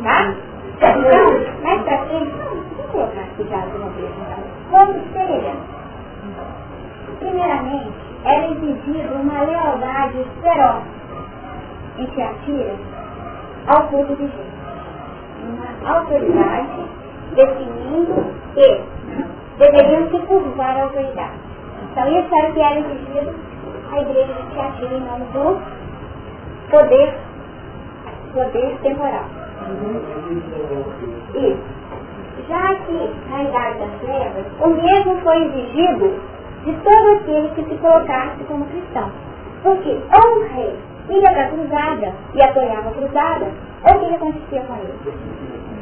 [0.03, 0.35] Tá?
[0.75, 4.11] Então, mais pra frente, vamos colocar aqui já de uma vez.
[4.69, 5.53] Como seria?
[7.19, 7.93] Primeiramente,
[8.25, 11.02] era exigida uma lealdade feroz
[11.97, 12.75] em que atira
[13.67, 14.53] ao culto de gente.
[15.43, 16.69] Uma autoridade
[17.35, 18.81] definindo que
[19.57, 21.33] deveriam se curvar a autoridade.
[21.91, 23.33] Então isso era o que era exigido
[23.91, 25.61] a igreja de Tiatira em nome do
[26.71, 27.13] poder,
[28.33, 29.25] poder temporal.
[31.35, 31.83] Isso.
[32.49, 36.19] Já que na Idade das Trevas, o mesmo foi exigido
[36.65, 39.11] de todo aquele que se colocasse como cristão.
[39.61, 40.75] Porque ou o rei
[41.09, 43.47] ia para a cruzada e apoiava a cruzada,
[43.83, 45.17] ou o que acontecia com ele?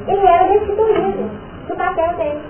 [0.08, 1.30] Ele era destituído
[1.68, 2.42] do papel dele.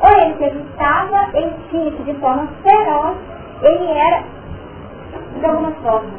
[0.00, 3.16] Ou ele se ajustava, ele tinha que de forma feroz,
[3.62, 4.22] ele era,
[5.38, 6.10] de alguma forma,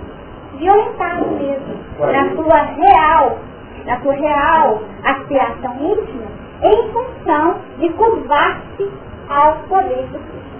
[0.57, 3.37] violentado mesmo, na sua real,
[3.85, 6.25] na sua real aspiração íntima,
[6.61, 8.91] em função de curvar-se
[9.29, 10.59] ao poder do Cristo.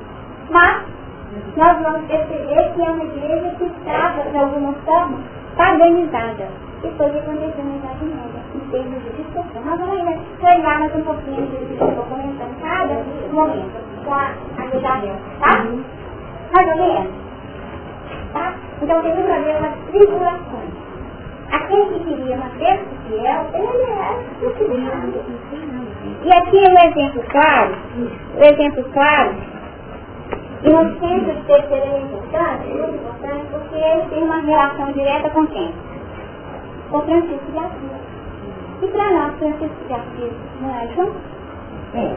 [0.52, 0.84] Mas
[1.58, 5.18] nós vamos perceber que é uma igreja que estava, de alguma forma,
[5.60, 6.48] paganizada.
[6.82, 9.62] E foi o que aconteceu na Idade Média, em termos de discussão.
[9.66, 13.04] Nós vamos ainda treinar mais um pouquinho de estou comentando cada
[13.34, 15.66] momento com a Isabel, tá?
[16.54, 17.12] Mais ou menos.
[18.32, 18.54] Tá?
[18.82, 20.70] Então tem que haver umas tribulações.
[21.52, 25.14] Aquele que queria manter-se fiel, ele era disciplinado.
[26.24, 29.36] E aqui é um exemplo claro, o um exemplo claro
[30.62, 35.30] e no centro de terceira é importante, muito importante, porque ele tem uma relação direta
[35.30, 35.74] com quem?
[36.92, 37.92] Com Francisco de Assis.
[38.82, 41.12] E para nós, Francisco de Assis, não é, João?
[41.94, 42.16] É,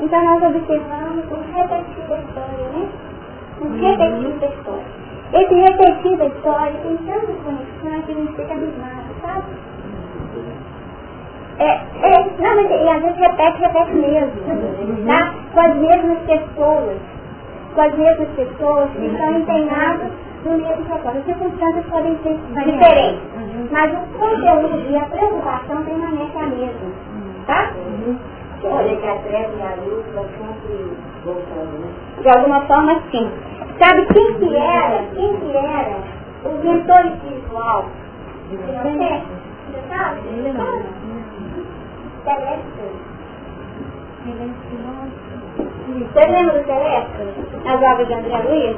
[0.00, 2.88] Então nós observamos o repetir da história, né?
[3.60, 5.02] O repetir da história.
[5.32, 9.44] Esse repetir da história tem tantas conexões que a gente fica abismado, sabe?
[11.58, 14.32] É, é, não, mas e às vezes repete, repete mesmo,
[15.06, 15.34] tá?
[15.52, 16.96] Com as mesmas pessoas,
[17.74, 20.10] com as mesmas pessoas que estão empenhadas
[20.44, 21.18] no mesmo propósito.
[21.18, 23.22] As circunstâncias podem ser diferentes,
[23.70, 26.90] mas o conteúdo e a preocupação permanece a mesma,
[27.46, 27.70] tá?
[28.64, 31.92] Olha que a treva e a luz estão sempre voltando, né?
[32.22, 33.30] De alguma forma, sim.
[33.78, 35.02] Sabe quem que era?
[35.14, 35.96] Quem que era
[36.44, 37.84] o mentor espiritual?
[38.50, 39.22] Você?
[39.72, 40.20] Você sabe?
[42.24, 43.12] Celeste.
[46.12, 47.22] Você lembra do Celeste?
[47.66, 48.76] As obras de André Luiz?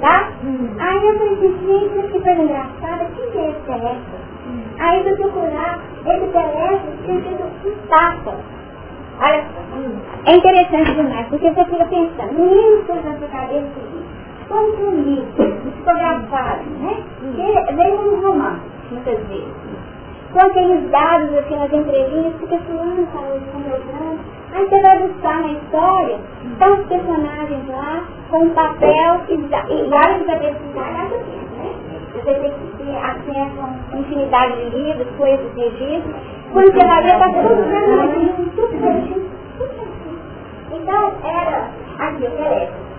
[0.00, 0.30] Tá?
[0.44, 0.76] Hum.
[0.78, 1.36] Aí eu assim,
[1.66, 4.18] gente, que coisa engraçada, quem é esse Celeste?
[4.78, 8.36] Aí eu procurar, esse Celeste sido um papa.
[9.20, 13.66] Olha só, é interessante demais, porque você fica pensando, mil coisas na sua cabeça
[14.48, 15.26] como livro,
[15.64, 17.02] psicografado, né?
[17.74, 18.60] Veio um romance,
[18.92, 19.77] muitas vezes
[20.32, 23.58] com aqueles dados, aquelas entrelinhas, porque fulano falou isso com
[24.52, 26.18] Aí você vai buscar na história,
[26.72, 29.88] os personagens lá, com um papel, e, e
[30.54, 31.74] que cada tempo, né?
[32.14, 33.60] Você tem que acesso
[33.92, 36.14] a infinidade de livros, coisas, registros.
[36.52, 38.34] Quando você vai ver, está tudo certinho,
[38.80, 40.18] certinho, tudo certinho.
[40.72, 42.42] Então, era aqui o que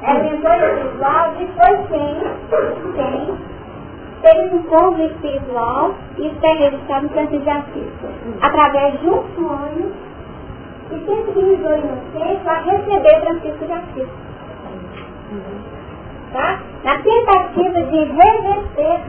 [0.01, 3.37] Era mentor espiritual de foi quem,
[4.69, 7.87] encontro espiritual e registrado no Santo de Assis,
[8.41, 9.91] através de um sonho
[10.91, 14.09] e sensibilizou inocente a receber Francisco de Assis.
[16.33, 16.59] Tá?
[16.83, 19.01] Na tentativa de reverter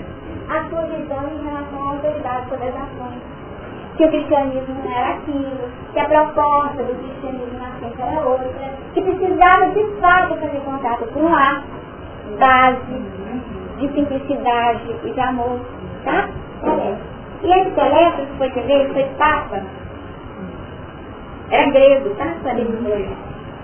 [0.49, 3.23] a sua visão em relação à autoridade sobre as nações.
[3.97, 8.51] Que o cristianismo não era aquilo, que a proposta do cristianismo na frente era outra,
[8.95, 11.63] que precisava de fato fazer contato com a
[12.39, 13.21] base
[13.81, 15.59] de simplicidade e de amor,
[16.05, 16.28] tá?
[17.43, 19.62] E esse Telésio que foi ver, foi Papa,
[21.51, 22.26] era grego, tá?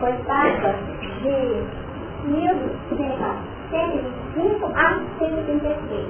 [0.00, 0.74] Foi Papa
[1.22, 1.62] de
[2.24, 6.08] 1125 a 136.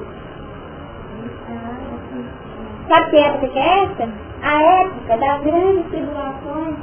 [2.89, 4.09] Sabe que época que é essa?
[4.43, 6.77] A época das grandes tribulações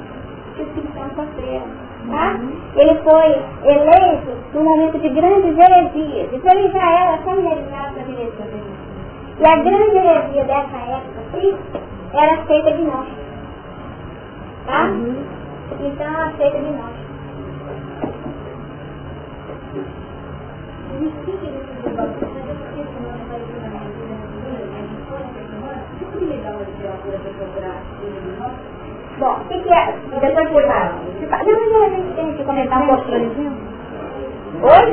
[0.55, 1.67] que os cristãos sofreram.
[2.09, 2.39] Tá?
[2.75, 6.29] Ele foi eleito num momento de grandes heresias.
[6.33, 8.83] Então ele já era familiarizado com as heresias.
[9.39, 11.21] E a grande heresia dessa época
[12.13, 13.11] era a seita de morte.
[14.65, 14.85] Tá?
[14.85, 15.25] Uhum.
[15.79, 17.03] Então a seita de morte.
[29.23, 29.95] Bom, o que, que é?
[30.19, 30.95] Depois de falar.
[31.31, 33.55] Não, a gente tem que comentar um pouquinho.
[34.63, 34.83] Oi?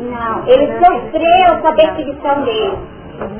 [0.00, 2.76] Não, ele sofreu com a perseguição dele.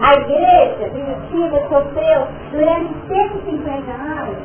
[0.01, 4.37] A igreja primitiva sofreu durante 150 anos.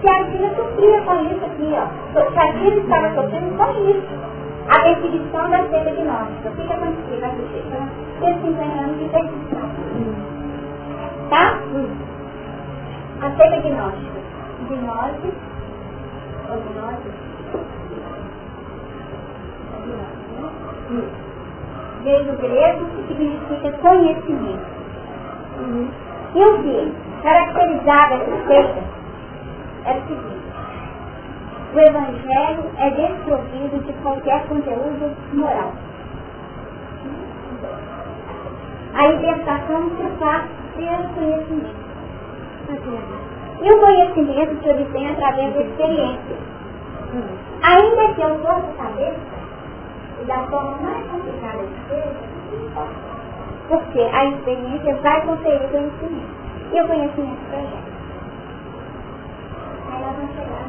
[0.00, 1.86] Se a igreja sofria com isso aqui, ó.
[2.28, 4.08] Se a igreja estava sofrendo com isso.
[4.68, 6.48] A perseguição da seita gnóstica.
[6.48, 7.20] O que, aconteceu?
[7.20, 7.62] Vai ser
[8.18, 9.70] 150 anos de perseguição.
[11.30, 11.58] Tá?
[13.20, 14.20] A seita gnóstica.
[14.68, 15.32] Gnose.
[16.50, 17.10] Ou gnose.
[22.04, 24.66] Veio do grego que significa conhecimento.
[25.58, 25.90] Uhum.
[26.34, 28.84] E o que caracterizava essa seita
[29.84, 30.38] é o seguinte.
[31.74, 35.72] O Evangelho é desprovido de qualquer conteúdo moral.
[38.94, 40.44] A libertação se faz
[40.76, 41.87] pelo conhecimento.
[42.70, 46.36] E o conhecimento se obtém através da experiência.
[47.62, 49.14] Ainda que eu possa saber,
[50.20, 52.12] e da forma mais complicada que seja,
[53.68, 56.38] porque a experiência vai conferir o conhecimento.
[56.72, 57.88] E o conhecimento projeta.
[59.90, 60.68] Aí nós vamos chegar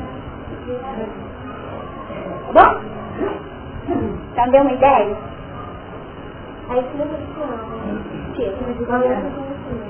[2.53, 2.71] Bom?
[4.31, 5.17] Então deu uma ideia?
[6.69, 8.59] Aí tira.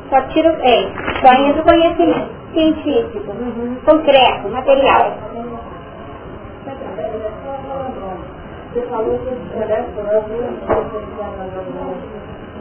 [0.09, 0.91] Só tira é,
[1.21, 3.75] só entra o conhecimento científico, uhum.
[3.85, 5.17] concreto, material.
[8.73, 9.29] Você falou que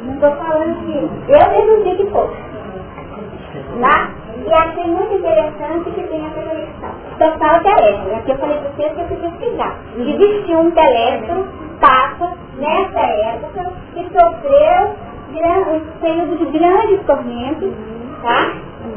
[0.05, 2.37] não estou falando que eu deduzi que fosse.
[3.81, 4.11] Tá?
[4.47, 6.91] E achei muito interessante que tem essa conexão.
[7.19, 8.15] Total teléfono.
[8.17, 9.77] Aqui eu falei para vocês que eu fui pesquisar.
[9.97, 11.49] Existiu um teléfono,
[11.81, 14.97] Papa, nessa época, que sofreu
[15.47, 17.73] um período de grandes tormentos,
[18.23, 18.53] tá?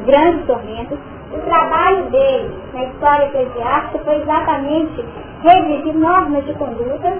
[0.05, 0.97] Grandes tormentos.
[1.33, 5.05] O trabalho dele na história eclesiástica foi exatamente
[5.43, 7.13] redigir normas de conduta.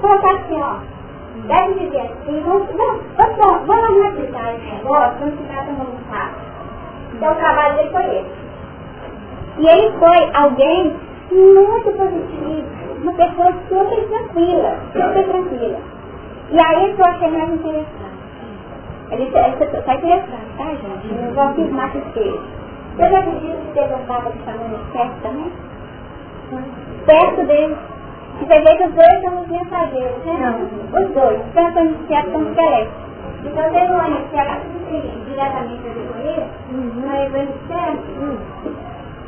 [0.00, 0.76] Colocar assim, ó,
[1.46, 6.34] deve dizer assim, vamos, vamos, vamos, vamos aplicar esse negócio, vamos ficar com vontade.
[7.14, 8.50] Então o trabalho dele foi esse.
[9.58, 10.96] E ele foi alguém
[11.32, 12.66] muito positivo,
[13.02, 15.99] uma pessoa super tranquila, super tranquila.
[16.50, 18.20] E aí que eu achei mais interessante.
[19.10, 21.14] Ele está interessante, tá gente?
[21.14, 22.40] Eu vou afirmar que esteja.
[22.98, 24.76] Eu já acredito que teve um papa que chamou de
[25.22, 25.52] também?
[27.06, 27.76] Perto dele.
[28.40, 30.32] Você vê que os dois são os mensageiros, né?
[30.40, 30.60] Não.
[31.00, 32.92] Os dois, tanto o inseto como o esqueleto.
[33.44, 36.92] Então teve um inseto que diretamente a ver com ele, uhum.
[37.06, 38.10] mas o inseto,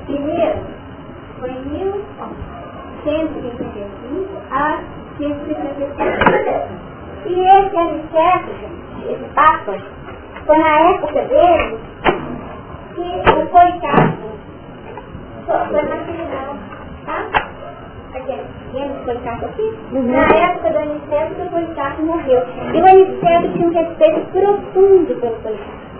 [0.07, 0.59] primeiro,
[1.39, 1.63] foi em
[3.05, 4.81] 1155 a
[5.19, 6.92] 1555.
[7.27, 8.51] E esse aniceto,
[9.09, 9.77] esse Papa,
[10.47, 11.79] foi na época dele
[12.95, 14.23] que o Policarpo
[15.47, 16.59] foi martirizado,
[17.07, 17.43] tá?
[18.73, 19.75] Do Policarpo aqui?
[19.93, 20.13] Uhum.
[20.13, 22.43] Na época do Aniceto, o Policarpo morreu.
[22.75, 25.93] E o Aniceto tinha um respeito profundo pelo Policarpo.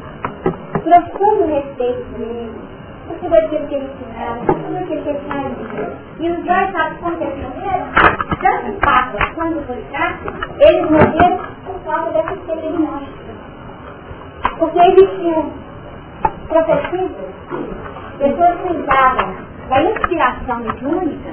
[0.83, 2.72] Profundo respeito por ele.
[3.07, 5.97] Porque foi aquilo que ele ensinava, tudo aquilo que ele fazia.
[6.21, 7.53] E os dois aconteceram
[8.41, 13.33] tanto o Papa quanto o Policarpo, eles morreram por causa dessa gnóstica.
[14.59, 15.53] Porque existiam
[16.49, 17.11] profecias,
[18.19, 19.35] pessoas que usavam
[19.69, 21.31] da inspiração mediúnica,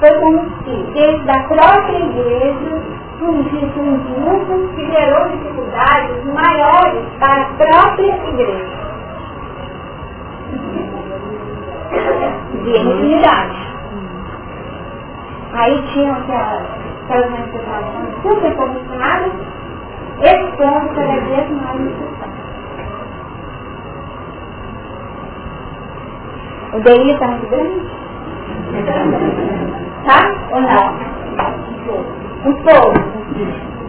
[0.00, 2.82] foi como se, desde a própria igreja,
[3.18, 8.80] surgisse um grupo que gerou dificuldades maiores para a própria igreja
[12.62, 13.56] de infinidade.
[15.52, 19.32] Aí tinham aquelas manifestações super comissionadas,
[20.22, 22.40] expondo cada vez mais necessário.
[26.72, 28.00] O DI está muito grande?
[30.04, 30.20] Tá?
[30.52, 31.10] Ou não?
[32.46, 33.10] Um pouco.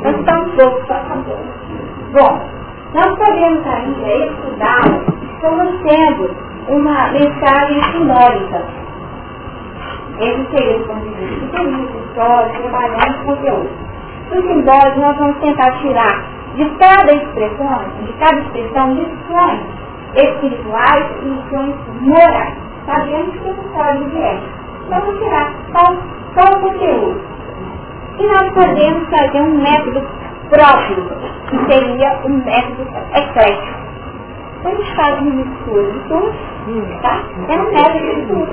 [0.03, 1.61] Está um só um pouco.
[2.11, 2.31] Bom,
[2.93, 4.81] nós podemos ainda estudar
[5.39, 6.35] como sendo
[6.67, 8.61] uma mensagem simbólica.
[10.19, 13.69] Esse seria o ponto de vista histórico, trabalhando conteúdo.
[14.31, 16.23] O simbólico nós vamos tentar tirar
[16.55, 19.61] de cada expressão, de cada expressão, lições
[20.15, 22.57] espirituais e lições morais.
[22.85, 24.41] Sabemos que isso pode vier.
[24.89, 25.95] Vamos tirar só,
[26.35, 27.21] só o conteúdo.
[28.19, 30.07] E nós podemos fazer um método
[30.49, 31.09] próprio,
[31.49, 33.81] que seria um método eclético.
[34.63, 36.51] A gente faz mistura de tudo
[37.01, 37.23] Tá?
[37.49, 38.51] É um método de estudo.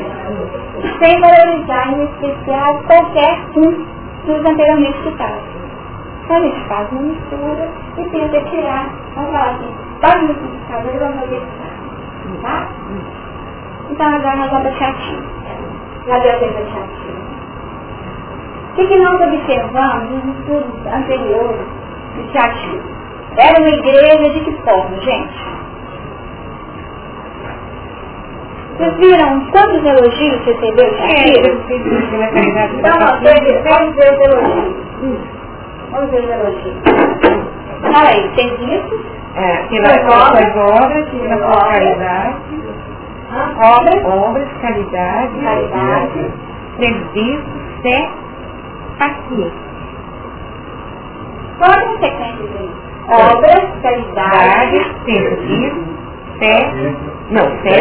[0.98, 3.86] Sem valorizar em especial qualquer um
[4.26, 5.42] nos anteriormente citados.
[6.24, 7.68] Então a gente faz uma mistura
[7.98, 12.42] e tenta tirar, vamos falar assim, pode multiplicador e vamos fazer isso.
[12.42, 12.68] Tá?
[13.90, 15.22] Então agora nós vamos para teatino.
[16.09, 17.28] Tempo de teatino.
[18.70, 21.66] O que, que nós observamos nos estudos anteriores
[22.16, 22.82] de teatino?
[23.36, 25.59] Era uma igreja de que forma, gente?
[28.78, 31.50] Vocês viram quantos elogios recebeu o Shakira?
[32.78, 32.98] Então,
[33.64, 35.20] vamos ver os elogios.
[35.90, 36.76] Vamos ver os elogios.
[37.82, 39.00] Fala aí, serviços.
[39.34, 42.36] É, pela suas obras, pela sua caridade.
[43.30, 44.04] Obras.
[44.04, 45.40] Obras, caridade.
[45.42, 46.32] Caridade.
[46.78, 47.44] Serviço,
[47.82, 48.10] fé,
[48.98, 49.68] paciência.
[51.58, 52.70] Qual a sequência aí?
[53.08, 54.78] Obras, caridade.
[55.04, 55.84] Serviço,
[56.38, 56.94] fé.
[57.30, 57.74] Não, fé.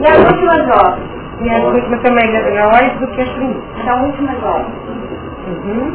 [0.00, 0.98] E as últimas obras?
[1.40, 3.62] E as últimas são melhores do que as primeiras.
[3.84, 4.72] São últimas obras.
[5.46, 5.92] Uhum.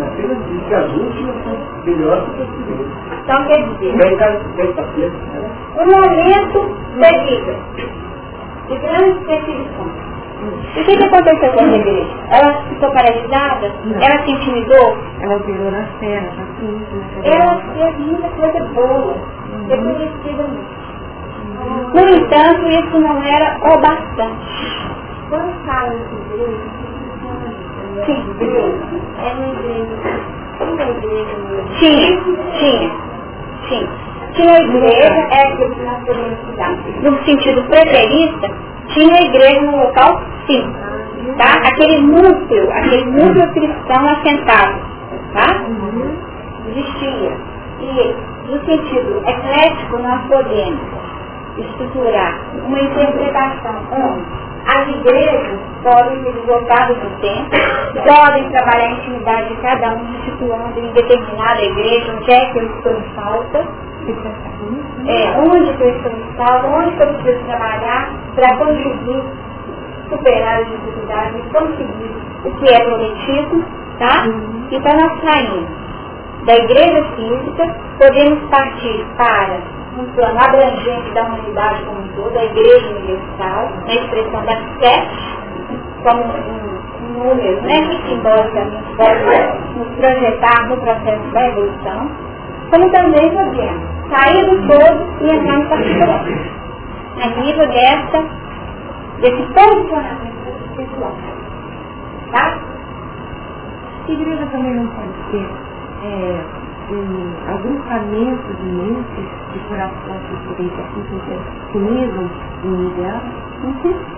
[0.00, 2.86] Apenas diz que as últimas são melhores do que as primeiras.
[3.22, 4.16] Então quer dizer, Bem,
[4.56, 5.50] bem paciente, né?
[5.76, 7.56] um momento da vida
[8.68, 10.12] de grande perseguição.
[10.74, 12.10] E o que, que aconteceu com essa igreja?
[12.30, 13.72] Ela ficou paralisada?
[13.84, 14.00] Não.
[14.02, 14.96] Ela se intimidou?
[15.20, 16.82] Ela virou na cena, assim.
[17.22, 19.14] Ela fez muita coisa boa,
[19.68, 20.82] reconhecidamente.
[21.94, 24.90] No entanto, isso não era o bastante.
[25.28, 26.58] Quando fala de igreja,
[28.04, 28.22] Sim.
[31.78, 32.20] Tinha,
[32.58, 32.90] tinha,
[33.68, 33.88] tinha.
[34.34, 36.72] Tinha a igreja, é aquilo que nós podemos estudar.
[37.02, 38.50] No sentido preterista,
[38.88, 40.72] tinha a igreja no local, sim.
[41.36, 41.54] Tá?
[41.68, 44.80] Aquele núcleo, aquele núcleo cristão assentado.
[45.34, 45.64] Tá?
[46.68, 47.32] Existia.
[47.80, 48.16] E
[48.48, 50.80] no sentido eclético nós podemos
[51.58, 57.50] estruturar uma interpretação onde as igrejas podem se deslocar do tempo,
[58.06, 62.66] podem trabalhar a intimidade de cada um, situando em determinada igreja, onde é que eu
[62.76, 63.58] estou em falta,
[65.06, 69.22] é, onde que eu estou em falta, onde que eu preciso trabalhar para conseguir
[70.08, 73.64] superar as dificuldades e conseguir o que é prometido,
[73.98, 74.26] tá?
[74.70, 75.68] Então nós saímos
[76.44, 82.44] da igreja física, podemos partir para um plano abrangente da humanidade como um todo, a
[82.44, 85.38] igreja universal, na expressão das sete,
[86.02, 86.72] como um,
[87.04, 92.10] um número, né, que simbolicamente pode nos projetar no processo da evolução,
[92.70, 96.24] como também podemos sair do todo e entrar no particular,
[97.20, 98.24] a nível dessa,
[99.20, 100.32] desse posicionamento
[100.76, 101.16] pessoal.
[102.32, 102.58] Tá?
[104.08, 105.46] Igreja também não pode ser
[106.02, 106.61] é,
[106.94, 112.30] um agrupamento de mentes, de coração diferente, assim, que se unizam
[112.64, 113.20] em ideal,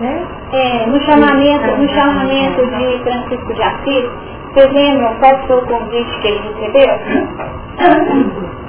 [0.00, 0.26] né?
[0.52, 4.10] É, no chamamento, no chamamento de Francisco de Assis,
[4.54, 6.94] vocês lembram qual foi o convite que ele recebeu?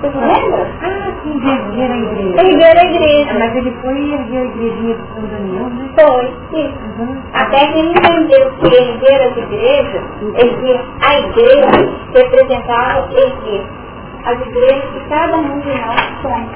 [0.00, 0.66] Vocês lembram?
[0.82, 2.40] Ah, sim, erguer a igreja.
[2.42, 3.32] Erguer a Ah, igreja.
[3.38, 5.88] Mas ele foi erguer a igrejinha de São Daniel, né?
[5.98, 6.24] Foi,
[6.60, 6.78] isso.
[7.00, 7.22] Uhum.
[7.32, 10.02] Até que ele entendeu que erguer as igrejas,
[10.34, 13.64] erguer a igreja, representava erguer
[14.26, 16.50] as igrejas que cada um de nós somos,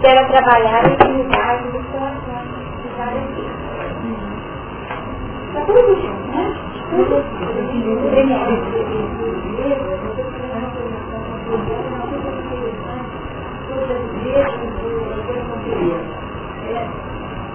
[0.00, 2.42] que era trabalhar a intimidade do coração
[2.82, 3.62] de cada igreja.
[5.48, 6.54] Está tudo junto, né?
[6.90, 7.22] Tudo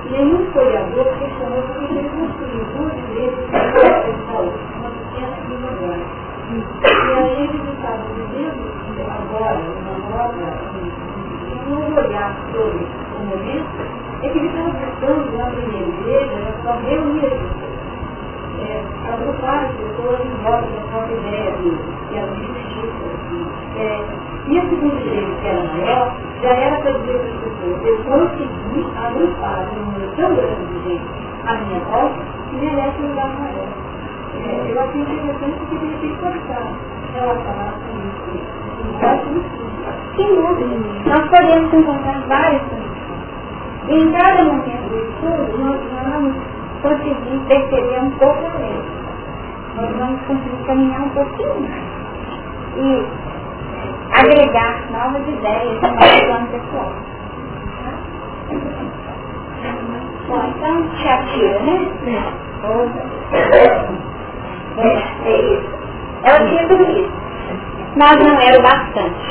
[0.09, 3.45] Nenhum historiador questionou porque ele construiu duas igrejas
[4.79, 6.05] uma pequena e uma grande.
[6.47, 8.77] E aí eles estavam vivendo
[9.11, 10.33] agora uma nova,
[11.53, 13.67] um novo olhar sobre o momento,
[14.23, 17.77] é que eles estavam buscando na primeira igreja, era só reunir as pessoas.
[18.59, 21.69] É, agrupar as pessoas em volta da própria ideia de
[22.09, 23.05] que era justiça.
[23.77, 27.85] É, e a segunda igreja, que era maior, já era para dizer para as pessoas,
[27.85, 31.05] eu consegui agrupar um número tão grande de gente
[31.45, 32.19] à minha volta
[32.49, 33.67] que merece um lugar maior.
[34.45, 36.73] É, eu achei interessante porque ele tem que cortar
[37.13, 38.57] relacionar com isso.
[40.15, 40.75] Sem dúvida.
[41.05, 42.97] Nós podemos encontrar várias condições.
[43.89, 45.79] Em cada momento do estudo, nós
[46.11, 46.35] vamos
[46.81, 48.81] conseguir perceber um pouco além.
[49.75, 51.83] Nós vamos conseguir caminhar um pouquinho mais.
[52.77, 53.05] E
[54.11, 56.93] agregar novas ideias no nosso plano pessoal.
[60.27, 61.77] Bom, então, Shakira, né?
[64.77, 65.69] É, é isso.
[66.23, 67.11] Ela tinha tudo isso.
[67.95, 69.27] Mas não era o bastante.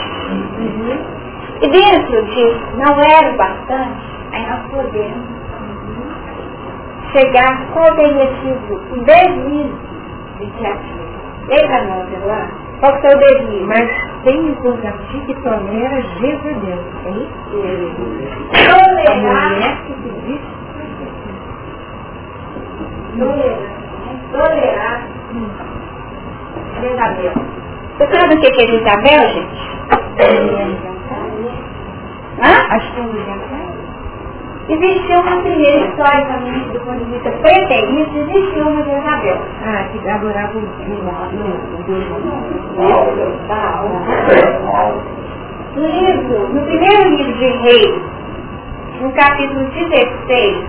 [1.60, 4.02] E dentro disso, não era o bastante,
[4.32, 5.14] aí nós poder
[7.12, 7.66] chegar
[8.42, 9.74] sido o deslize
[10.38, 11.06] de Tiatira.
[11.48, 12.48] Eita, não, agora.
[12.80, 13.64] Qual foi o deslize?
[13.64, 16.82] Mas tem encontro aqui que tolera Jezebel.
[17.04, 17.46] É isso?
[18.66, 19.52] Tolerar.
[19.52, 20.40] mulher que se diz
[23.18, 23.70] Tolerar.
[24.32, 24.98] Tolerar.
[26.80, 27.34] Jezabel.
[27.96, 29.60] Você sabe o que é Jezabel, gente?
[32.42, 32.52] Hã?
[32.74, 33.75] Acho que é mulher.
[34.68, 39.38] Existiu uma primeira, historicamente, do ponto de vista preterista, existiu uma Jezabel.
[39.64, 40.62] Ah, que adorava o
[45.76, 48.02] No livro, no primeiro livro de Reis,
[49.00, 50.64] no capítulo 16,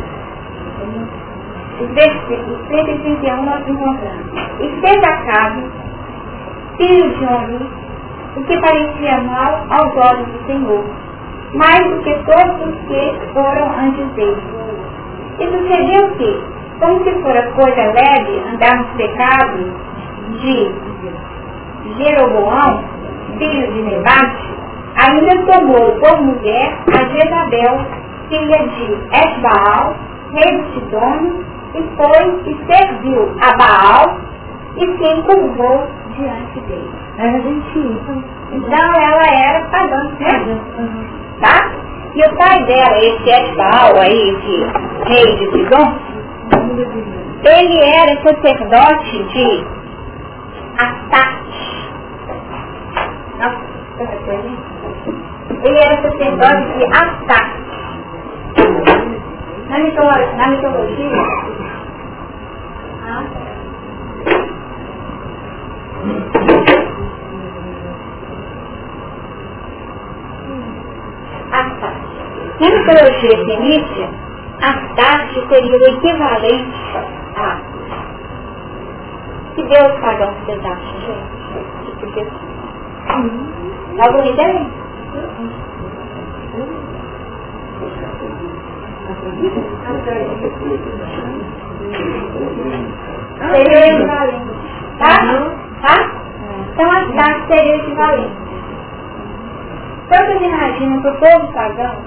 [1.81, 4.27] os versículos 131 nós encontramos.
[4.59, 5.63] E fez Acabe,
[6.77, 7.69] filho de Oni,
[8.35, 10.83] o que parecia mal aos olhos do Senhor,
[11.53, 14.41] mais do que todos os que foram antes dele.
[15.39, 16.43] E sucedeu que,
[16.79, 19.65] como se fora coisa leve andar nos pecados
[20.41, 20.71] de
[21.97, 22.83] Jeroboão,
[23.37, 24.57] filho de Nebate,
[24.95, 27.79] ainda tomou por mulher a Jezabel,
[28.29, 29.95] filha de Esbaal,
[30.33, 31.45] rei de Sidônio,
[31.75, 34.17] e foi e serviu a Baal
[34.75, 36.91] e se encurvou diante dele.
[37.17, 37.99] Era gentil.
[38.51, 41.16] Então ela era pagã, né?
[41.41, 41.71] Tá?
[42.15, 44.55] E o pai dela, esse Esbaal aí, esse
[45.05, 45.99] rei de Sidom,
[47.43, 49.65] ele era sacerdote de
[50.77, 51.91] Astarte.
[53.39, 53.61] Nossa,
[53.97, 54.49] tanta coisa?
[55.63, 57.67] Ele era sacerdote de Astarte.
[59.69, 61.47] Na mitologia, na mitologia
[63.09, 63.23] ah,
[71.51, 72.17] Astarte.
[72.59, 74.09] Na mitologia fenícia,
[74.61, 76.97] Astarte seria o equivalente
[77.35, 77.77] a
[79.55, 81.99] que Deus pagão vocês acham, gente?
[81.99, 82.27] Tipo de
[83.99, 84.67] Alguma ideia?
[93.51, 94.47] Seria o equivalente.
[94.99, 95.15] Tá?
[95.81, 95.97] Tá?
[96.73, 98.46] Então Astarte seria o equivalente.
[100.09, 101.97] Vocês imaginam que o povo pagão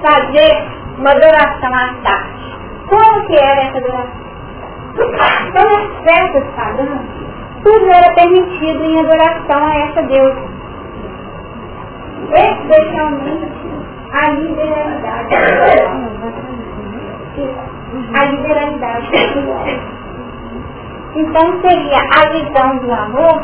[0.00, 2.56] fazer uma adoração a Astarte.
[2.88, 4.28] Como que era essa adoração?
[5.48, 7.00] Então nas festas pagãs,
[7.64, 10.58] tudo era permitido em adoração a essa deusa.
[12.30, 13.52] Especialmente
[14.12, 15.34] a liberalidade.
[18.14, 19.08] A liberalidade.
[21.16, 23.42] Então seria a visão do amor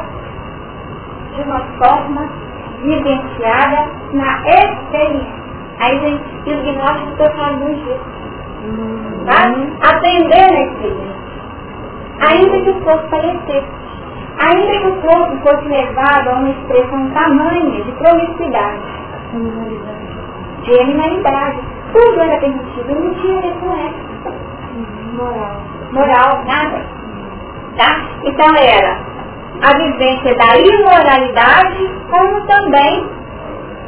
[1.35, 2.44] de uma forma
[2.85, 5.45] vivenciada na experiência.
[5.81, 8.01] Aí gente, e o gnóstico está falando disso.
[9.27, 9.89] Tá?
[9.91, 11.15] Aprender na experiência.
[12.21, 13.67] Ainda que o corpo parecesse.
[14.39, 18.83] Ainda que o corpo fosse levado a uma expressão tamanha de promiscuidade.
[20.63, 21.59] De animalidade.
[21.93, 24.33] Tudo era permitido, não tinha a ver com ética.
[25.15, 25.61] Moral.
[25.93, 26.85] Moral, nada.
[27.77, 28.01] Tá?
[28.25, 28.99] Então era
[29.63, 33.09] a vivência da imoralidade, como também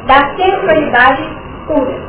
[0.05, 1.29] da sensualidade
[1.67, 2.07] pura.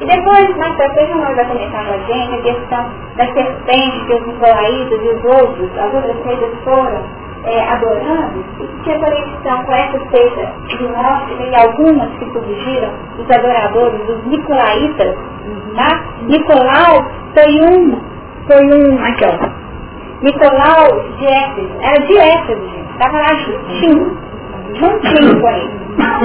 [0.00, 4.06] E depois, mais pra frente, nós vai comentar com a gente a questão da serpente
[4.06, 7.04] que os nicolaítas e os outros, as outras seitas foram
[7.44, 14.08] é, adorando, e tinha conexão com essa seita gnóstica e algumas que surgiram, os adoradores,
[14.08, 15.16] os nicolaítas,
[15.76, 16.04] tá?
[16.22, 17.04] Nicolau
[17.34, 18.00] foi um,
[18.46, 19.69] foi um, aqui ó,
[20.22, 24.18] Nicolau de Éfeso, era de Éfeso, gente, estava lá juntinho,
[24.74, 25.70] juntinho com ele,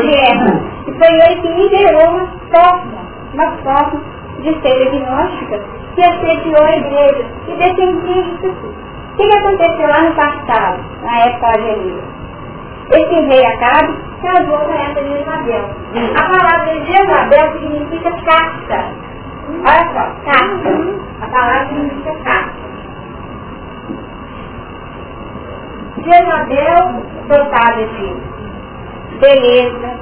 [0.01, 0.75] de Éfeso.
[0.87, 2.97] E foi ele que liderou uma forma,
[3.33, 4.01] uma forma
[4.41, 5.61] de ser gnóstica
[5.95, 8.75] que assediou a igreja e defendia isso tudo.
[9.13, 12.03] O que, aconteceu lá no passado, na época argelina?
[12.91, 15.69] Esse rei Acabe casou com essa de Jezabel.
[16.15, 18.91] A palavra de Jezabel significa caça.
[19.63, 20.95] Olha só, caça.
[21.21, 22.74] A palavra significa caça.
[25.97, 28.35] Jezabel dotada de
[29.19, 29.93] beleza,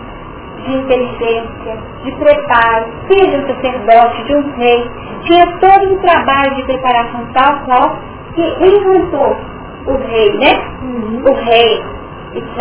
[0.66, 4.91] de inteligência, de preparo, filho de um sacerdote, de um rei,
[5.24, 7.98] tinha todo um trabalho de preparação tal qual
[8.34, 9.38] que encantou
[9.86, 10.62] o rei, né?
[11.30, 11.84] O rei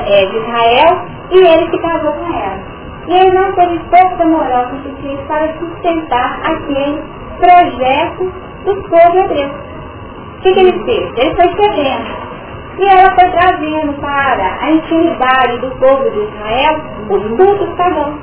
[0.07, 2.73] é, de Israel e ele se casou com ela.
[3.09, 7.03] E ele não teve força moral suficiente para sustentar aquele
[7.39, 8.33] projeto
[8.65, 9.49] do povo hebreu.
[9.49, 11.13] O que, que ele fez?
[11.17, 12.32] Ele foi cedendo.
[12.79, 18.19] E ela foi trazendo para a intimidade do povo de Israel os cultos pagãos.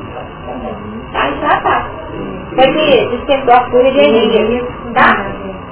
[1.14, 1.30] Tá?
[1.30, 1.90] Isso já passa.
[2.56, 4.68] Foi que despertou a fúria de Elias.
[4.94, 5.26] Tá?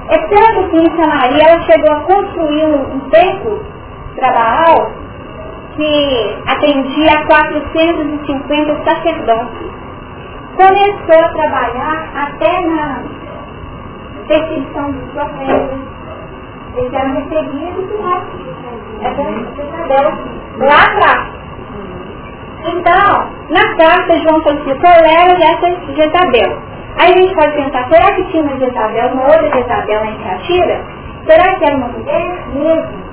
[0.09, 3.65] É tanto que em Samaria ela chegou a construir um templo
[4.15, 4.91] para Baal
[5.75, 9.67] que atendia a 450 sacerdotes.
[10.55, 13.03] Começou a trabalhar até na
[14.27, 15.79] perseguição dos profetas.
[16.75, 17.89] Eles eram recebidos
[19.01, 20.17] lá.
[20.59, 21.37] Lá atrás.
[22.65, 26.57] Então, na carta, João assim, tolera dessa Jezabel.
[26.99, 30.81] Aí a gente pode pensar, será que tinha uma Jezabel, uma outra Jezabel em Catira?
[31.25, 33.07] Será que era uma mulher mesmo?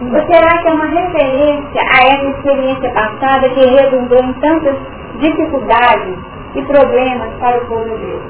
[0.00, 4.76] Ou será que é uma referência a essa experiência passada que redundou em tantas
[5.18, 6.18] dificuldades
[6.54, 8.22] e problemas para o povo de Deus?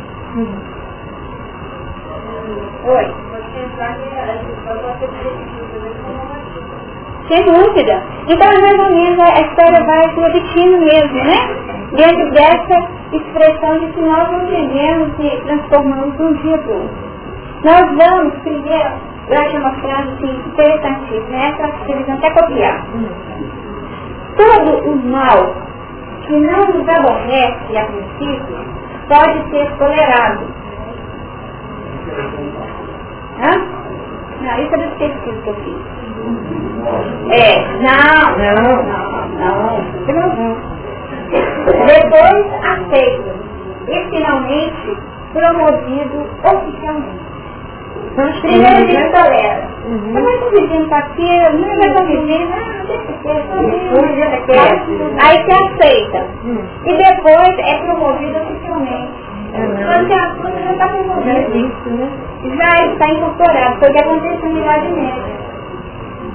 [2.84, 3.14] Oi.
[7.29, 8.03] Sem dúvida.
[8.26, 11.68] Então, mais ou menos, a história vai se repetindo mesmo, né?
[11.93, 17.09] Dentro dessa expressão de que nós não entendemos e transformamos um dia para outro.
[17.64, 18.91] Nós vamos, primeiro,
[19.29, 22.87] eu acho uma frase assim, interessantíssima, essa eles até copiar.
[24.37, 25.55] Todo o mal
[26.26, 28.59] que não nos aborrece a princípio
[29.09, 30.47] pode ser tolerado.
[33.41, 33.78] Hã?
[34.41, 35.76] Não, isso é do pesquisa que eu fiz.
[37.30, 38.55] É, não, não,
[39.39, 39.57] não,
[40.36, 40.57] não.
[41.86, 43.30] Depois aceito
[43.89, 44.97] e finalmente
[45.32, 47.28] promovido oficialmente.
[48.41, 49.68] Primeiro ele tolera.
[49.86, 50.12] Uhum.
[50.12, 53.12] Mas vizinho tá aqui, não vai conviver, não, deixa
[54.43, 54.53] que
[55.22, 56.26] Aí se aceita.
[56.45, 56.64] Uhum.
[56.84, 59.28] E depois é promovido oficialmente.
[59.53, 60.86] Quando a coisa já está.
[60.86, 62.11] Né?
[62.59, 63.78] Já está incorporado.
[63.78, 65.38] Foi o que aconteceu em Idade Média.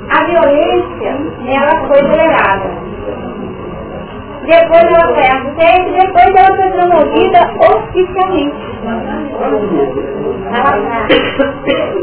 [0.09, 2.69] A violência, ela foi tolerada.
[4.45, 7.39] Depois ela foi aceita e depois ela foi promovida
[7.71, 8.73] oficialmente.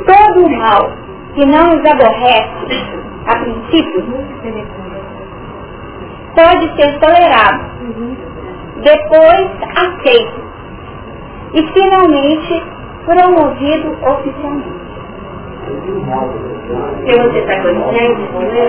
[0.07, 0.91] Todo o mal
[1.35, 2.51] que não nos aborrece
[3.27, 4.05] a princípio
[6.35, 7.61] pode ser tolerado,
[8.83, 10.50] depois aceito
[11.53, 12.63] e finalmente
[13.05, 14.81] promovido oficialmente.
[17.07, 18.61] Se você está consciente, você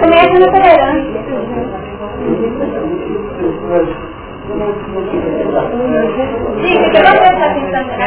[0.00, 1.18] começa na tolerância.
[6.56, 8.06] Diga, que você está pensando na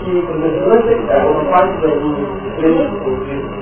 [0.00, 2.90] que, por exemplo, uma parte da minha empresa,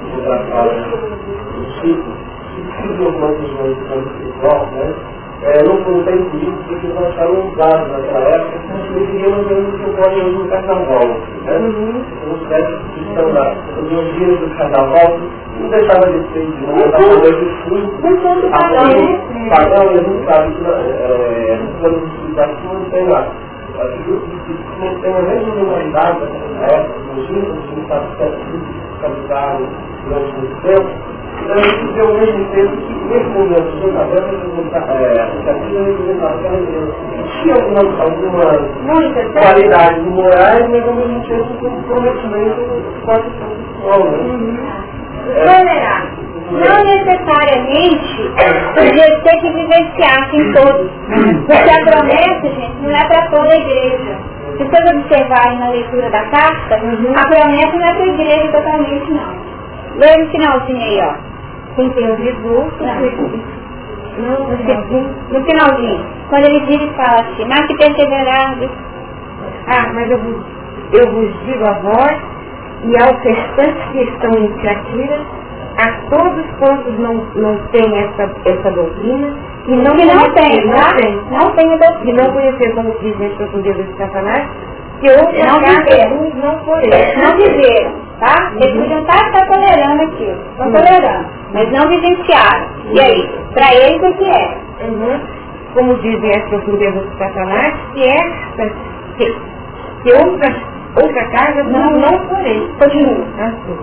[0.08, 2.10] que trabalha no Chico,
[2.54, 4.94] que se algumas regiões de campo espiritual, né?
[5.40, 8.58] É, não foi bem político, porque acharam um prazo naquela época,
[8.90, 11.08] eles queriam manter o seu pódio no carnaval.
[11.44, 11.58] Né?
[11.58, 12.02] Uhum.
[12.32, 15.18] Os médicos que estão lá, os dias do carnaval,
[15.60, 17.86] não deixava de ser de novo, estava fazendo estudo,
[19.48, 20.62] pagando, a gente sabe que
[21.78, 23.22] plano de civilização não tem lá.
[24.80, 26.18] Não tem a mesma normalidade
[26.58, 29.68] na época, no Chile, a gente estava estabilizado
[30.04, 30.90] durante muito tempo,
[31.42, 34.38] então, a gente vê ao mesmo tempo que, os jogadores
[37.42, 38.58] tinha algumas, algumas
[39.32, 44.10] qualidades morais, mas ao mesmo tempo com comprometimento quase profissional.
[44.10, 44.58] Né?
[45.44, 46.02] Tolerar.
[46.50, 48.20] Não necessariamente
[48.74, 50.90] podia ter que vivenciar em todos.
[51.46, 54.16] Porque a promessa, gente, não é para toda a igreja.
[54.56, 59.12] Se vocês observarem na leitura da carta, a promessa não é para a igreja totalmente,
[59.12, 59.57] não.
[59.98, 61.14] Leia no finalzinho aí, ó.
[61.74, 62.40] Quem tem ouvido,
[64.18, 64.48] não,
[65.30, 66.06] no finalzinho.
[66.28, 68.70] Quando ele vira e fala assim, mas que perseverado.
[69.66, 70.36] Ah, mas eu vos,
[70.92, 72.18] eu vos digo a vós
[72.84, 75.20] e aos restantes que estão em Tiatira,
[75.78, 79.36] a todos quantos não, não têm essa, essa doutrina,
[79.66, 80.96] e não, que não tem, não tá?
[80.96, 82.10] tem, não tem a doutrina.
[82.10, 84.48] E não conhecer como diz as profundezas de Satanás,
[85.00, 86.30] que outra não viveram.
[86.34, 86.82] não foram.
[87.22, 88.52] Não viveram, tá?
[88.56, 88.82] Eles uhum.
[88.82, 90.72] podiam estar, estar tolerando aquilo, estão uhum.
[90.72, 92.68] tolerando, mas não vivenciaram.
[92.92, 94.58] E aí, para eles o que é?
[94.80, 95.20] Uhum.
[95.74, 98.72] Como dizem as profundezas de Satanás, que esta,
[99.18, 99.36] que,
[100.02, 100.54] que outra,
[100.96, 102.68] outra carga não, não porém.
[102.78, 103.26] Continua.
[103.38, 103.78] Assim.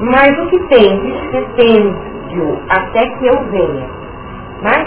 [0.00, 2.16] Mas o que tem despetêndio
[2.68, 3.86] até que eu venha.
[4.62, 4.86] Mas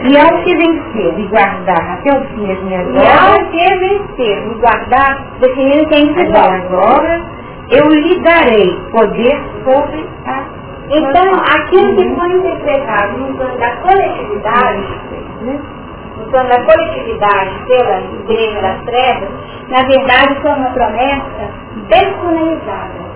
[0.00, 3.02] e ao que vencer e guardar até o fim as minhas obras.
[3.02, 7.22] E ao que vencer e guardar, definindo quem as minhas obras,
[7.70, 10.62] eu lhe darei poder sobre a.
[10.90, 14.88] Então, aquilo que foi interpretado no plano da coletividade,
[15.42, 15.60] né?
[16.18, 19.28] no plano da coletividade pela igreja das trevas,
[19.68, 21.50] na verdade foi uma promessa
[21.88, 23.12] personalizada.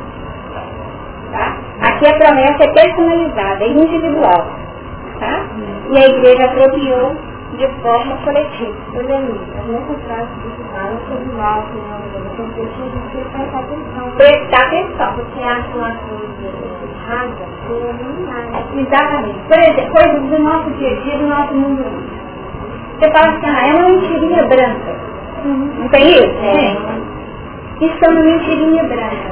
[1.33, 1.57] Tá?
[1.83, 4.66] Aqui a promessa é personalizada, é individual.
[5.19, 5.47] Tá?
[5.91, 7.17] E a igreja apropriou
[7.57, 8.77] de forma coletiva.
[8.95, 9.35] Helena,
[9.67, 14.11] nessa frase que você fala sobre o mal, que não é a gente prestar atenção.
[14.17, 15.15] Prestar atenção.
[15.15, 19.39] Porque acha uma coisa errada, é não Exatamente.
[19.49, 21.85] Por exemplo, coisas do nosso dia a dia, do nosso mundo.
[22.99, 24.97] Você fala assim, ah, é uma mentirinha branca.
[25.45, 25.71] Uhum.
[25.79, 26.39] Não tem isso?
[26.43, 27.85] É.
[27.85, 29.26] Isso é uma mentirinha branca.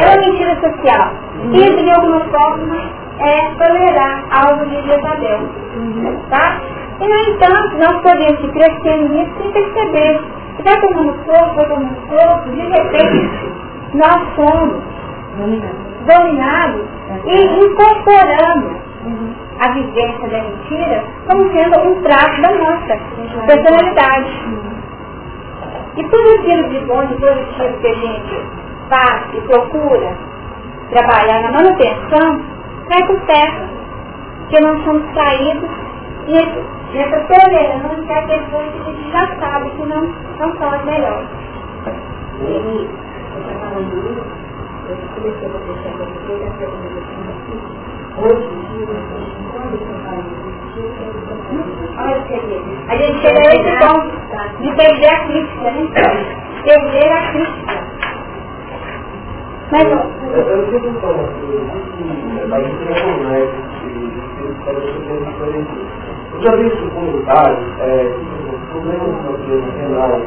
[0.00, 1.12] É uma mentira social.
[1.52, 2.76] E de alguma forma
[3.20, 5.40] é tolerar algo de Jezabel.
[6.30, 6.60] Tá?
[7.00, 10.20] E no entanto, nós podemos ir crescendo nisso sem perceber.
[10.64, 13.58] Vai tomando fogo, vai tomando fogo, de repente
[13.94, 14.82] nós somos
[16.06, 16.82] dominados
[17.26, 18.76] e incorporamos
[19.60, 22.98] a vivência da mentira como sendo um traço da nossa
[23.46, 24.67] personalidade.
[25.98, 28.42] E tudo aquilo de bom, de positivo que a gente
[28.88, 30.16] faz e procura
[30.90, 32.40] trabalhar na manutenção,
[32.88, 33.68] cai por terra,
[34.48, 35.68] que nós somos traídos
[36.28, 40.02] e essa tolerância é coisa que a gente já sabe que não,
[40.38, 41.28] não são as melhores.
[42.42, 42.88] E,
[43.34, 44.22] você falando isso,
[44.88, 46.28] eu comecei a deixar a isso,
[48.20, 48.42] Olha o
[51.76, 54.06] que A gente chega a esse ponto
[54.60, 55.82] de perder a crítica, né?
[56.62, 57.74] Perder a crítica.
[59.72, 59.98] Mas, eu,
[60.38, 61.46] eu fico falando aqui,
[62.52, 63.90] a gente tem um médico que
[64.64, 65.10] fala sobre
[65.50, 68.14] Eu já vi isso comunitário, é,
[68.70, 70.20] problemas empresa renal,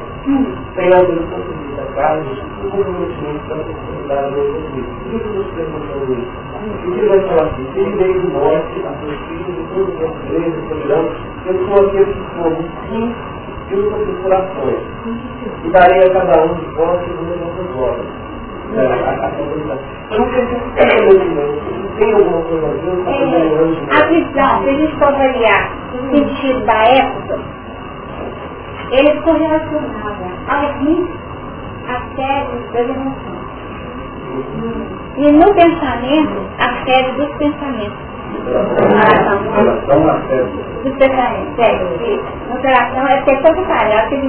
[0.76, 4.84] tem alguns pontos de vista casos, o comprometimento da possibilidade de ouvir.
[4.84, 6.42] Por que você perguntou isso?
[6.62, 10.26] E ele vai falar assim, ele veio do norte, a seus filhos, e todos os
[10.26, 11.14] igrejas, toleramos,
[11.46, 13.16] eu sou aquele que fogo sim,
[13.70, 14.80] e os configurações.
[15.64, 18.31] E darei a cada um de vós segundo as nossas obras.
[23.90, 27.40] A visão, se a gente for avaliar o sentido da época,
[28.92, 31.06] eles correlacionavam a rir
[31.88, 33.42] a série das emoções.
[35.18, 38.12] E no pensamento, a série dos pensamentos.
[40.28, 40.72] Série.
[40.84, 41.88] Dos pensamentos, sério.
[42.62, 44.22] Relação é porque é secretária, que eu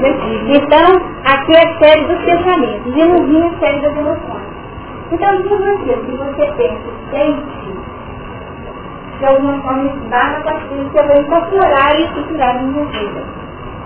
[0.00, 0.10] né?
[0.48, 0.88] Então,
[1.24, 4.44] aqui é série dos pensamentos, e no rio é a série das emoções.
[5.12, 7.74] Então, tudo aquilo que você pensa sente,
[9.18, 13.22] de alguma forma esbarra com aquilo que eu vou incorporar e estruturar na minha vida.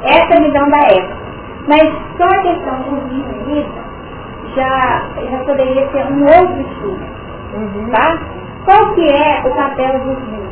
[0.03, 1.17] Essa é a visão da época.
[1.67, 1.83] Mas
[2.17, 3.89] só a questão do rio e vida
[4.55, 7.19] já, já poderia ser um outro estudo.
[7.93, 8.19] Tá?
[8.69, 10.47] Qual que é o papel dos rios?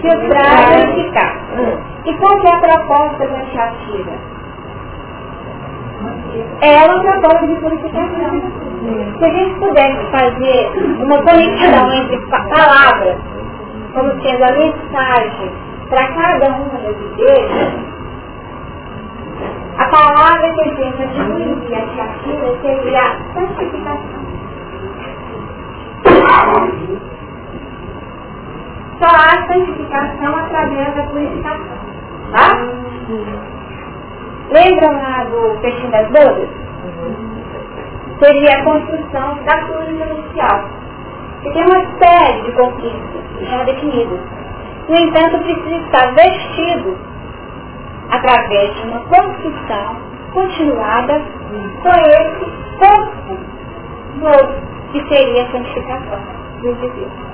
[0.00, 1.34] Filtrar e unificar.
[1.58, 1.76] Uhum.
[2.06, 4.12] E qual que é a proposta da Shatira?
[6.60, 8.42] É uma proposta de purificação.
[9.18, 10.70] Se a gente pudesse fazer
[11.02, 13.16] uma conexão entre palavras,
[13.92, 15.50] como sendo a mensagem
[15.88, 17.74] para cada uma das igrejas,
[19.78, 24.28] a palavra que a gente atribui a Shatira seria santificação.
[28.98, 31.78] Só há santificação através da purificação.
[32.32, 32.78] Tá?
[34.50, 36.48] Lembram lá do peixinho das bodas?
[38.18, 40.64] Seria a construção da cruz inicial.
[41.44, 44.20] E tem uma série de conquistas já definidas.
[44.88, 46.98] No entanto, precisa estar vestido
[48.10, 49.96] através de uma construção
[50.32, 51.22] continuada
[51.82, 52.46] com esse
[52.78, 53.38] corpo
[54.16, 54.54] novo,
[54.92, 56.18] que seria a santificação
[56.60, 57.27] do indivíduo.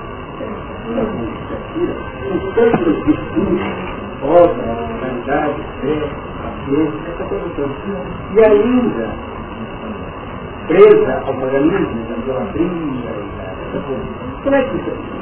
[4.21, 5.95] Obra, caridade, fé,
[6.41, 7.73] paciência, essa coisa toda.
[8.33, 9.09] E ainda,
[10.67, 13.09] presa ao paganismo, da idolatria,
[13.67, 14.05] essa coisa.
[14.43, 15.15] Como é que isso é?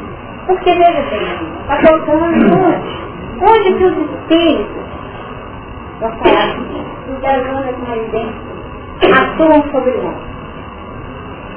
[0.48, 1.28] Porque, veja bem,
[1.62, 3.14] está faltando onde?
[3.42, 4.84] Onde que os espíritos,
[6.00, 8.54] vou falar assim, os ondas mais densas,
[9.02, 10.34] atuam sobre nós?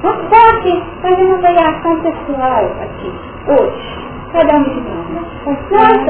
[0.03, 3.13] Vamos aqui, fazer uma avaliação pessoal aqui,
[3.49, 4.97] hoje, cada um de nós.
[5.47, 5.59] Os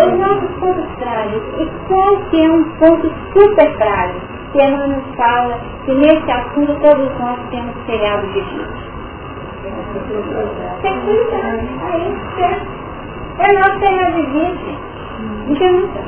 [0.06, 4.20] os nossos pontos frágeis, e qual que é um ponto super frágil,
[4.52, 8.86] que ela nos fala que nesse assunto todos nós temos pegado de Deus.
[10.80, 12.76] Sexualidade, aí, certo?
[13.38, 14.86] É nosso tema de vida,
[15.58, 16.00] junta.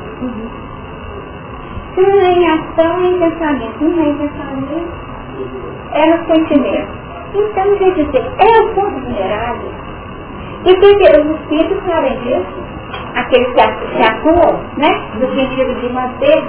[1.94, 3.84] Se não é em ação, é em pensamento.
[3.84, 4.88] Não é em pensamento,
[5.92, 6.88] é no sentimento.
[7.34, 9.70] Então, quer dizer, é o ponto vulnerável.
[10.64, 12.68] E que os espíritos sabem disso,
[13.14, 16.44] aqueles que, que atuam, né, no sentido de manter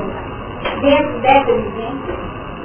[0.81, 2.15] dentro dessa vivência,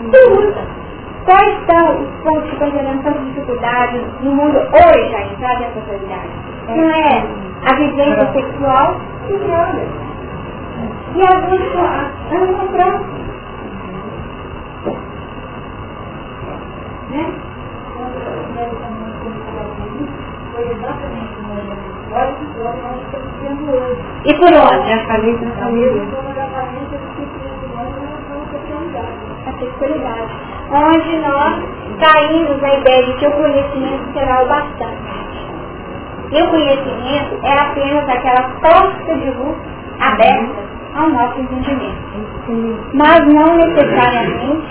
[0.03, 0.85] luta.
[1.25, 5.81] Quais são os pontos que estão gerando tanta dificuldade no mundo hoje a entrar nessa
[5.81, 6.29] sociedade?
[6.69, 7.25] Não é
[7.65, 9.89] a vivência sexual e drogas.
[11.15, 11.79] E abuso
[12.31, 13.25] amam próximo.
[17.11, 17.27] Né?
[20.53, 21.24] Foi exatamente
[24.25, 24.93] e por onde?
[24.93, 26.03] A família na família.
[29.47, 30.33] A sexualidade.
[30.71, 31.63] Onde nós
[32.01, 35.25] caímos na ideia de que o conhecimento será o bastante.
[36.31, 39.57] E o conhecimento é apenas aquela porta de luz
[39.99, 40.63] aberta
[40.95, 41.99] ao nosso entendimento.
[42.95, 44.69] Mas não necessariamente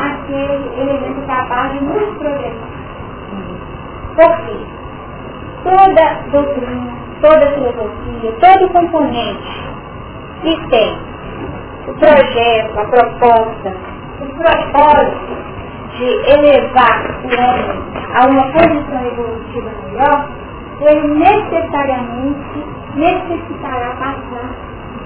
[0.00, 2.70] aquele elemento capaz de nos progressar.
[4.16, 4.79] Por quê?
[5.62, 9.70] Toda doutrina, toda filosofia, todo componente
[10.42, 10.98] que tem
[11.86, 13.76] o projeto, a proposta,
[14.20, 15.50] o propósito
[15.96, 20.28] de elevar o homem a uma condição evolutiva melhor,
[20.80, 22.64] ele necessariamente
[22.96, 24.50] necessitará passar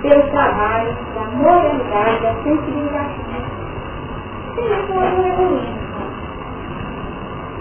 [0.02, 3.64] pelo trabalho da moralidade, da sensibilização.
[4.55, 5.74] Sem isso não evoluir.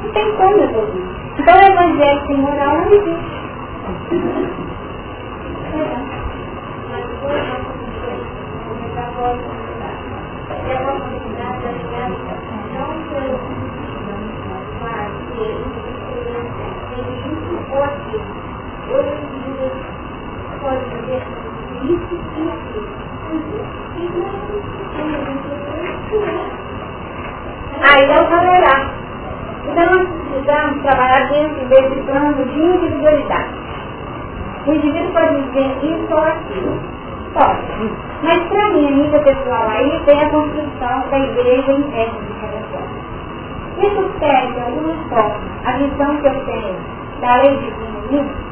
[0.03, 1.22] Não tem como evoluir.
[1.37, 3.43] Então o evangelho sem moral não existe.
[10.69, 11.73] É uma comunidade não
[29.67, 33.53] Então nós precisamos trabalhar dentro desse plano de individualidade.
[34.67, 36.79] O indivíduo pode dizer isso ou aquilo.
[37.33, 37.91] Pode.
[38.23, 42.59] Mas para mim, a nível pessoal, aí tem a construção da igreja interna de cada
[42.71, 43.03] forma.
[43.79, 46.75] Isso perde, de alguma forma, a visão que eu tenho
[47.21, 48.43] da lei divina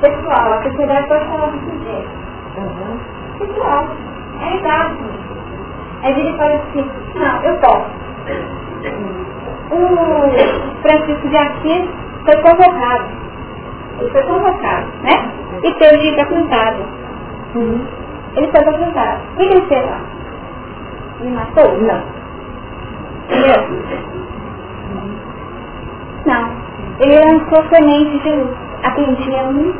[0.00, 2.10] pessoal, a sociedade pode falar do sujeito.
[2.56, 2.98] Uhum.
[3.38, 3.86] Pessoal,
[4.40, 4.96] é exato.
[6.02, 7.90] Aí ele fala assim, não, eu posso
[9.70, 11.88] o Francisco de Assis
[12.24, 13.04] foi convocado.
[13.98, 15.30] Ele foi convocado, né?
[15.62, 16.84] E teve de ir.
[17.54, 17.86] Uhum.
[18.36, 19.20] Ele foi apontado.
[19.32, 20.00] O que ele fez lá?
[21.20, 21.78] Ele matou?
[21.82, 22.02] Não.
[26.26, 26.50] Não.
[27.00, 28.56] Ele lançou semente de luz.
[28.84, 29.74] Atendia um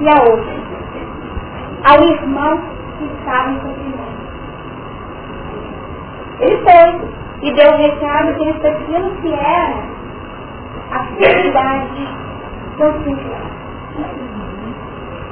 [0.00, 0.54] e a outra.
[1.84, 2.62] Ao irmão
[2.98, 4.14] que estava em sofrimento.
[6.40, 9.74] Ele foi e deu um recado que isso aquilo que era
[10.92, 12.08] a felicidade
[12.78, 13.54] social.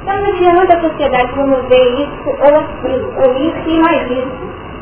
[0.03, 4.31] Então não adianta a sociedade promover isso ou aquilo, ou isso e mais isso.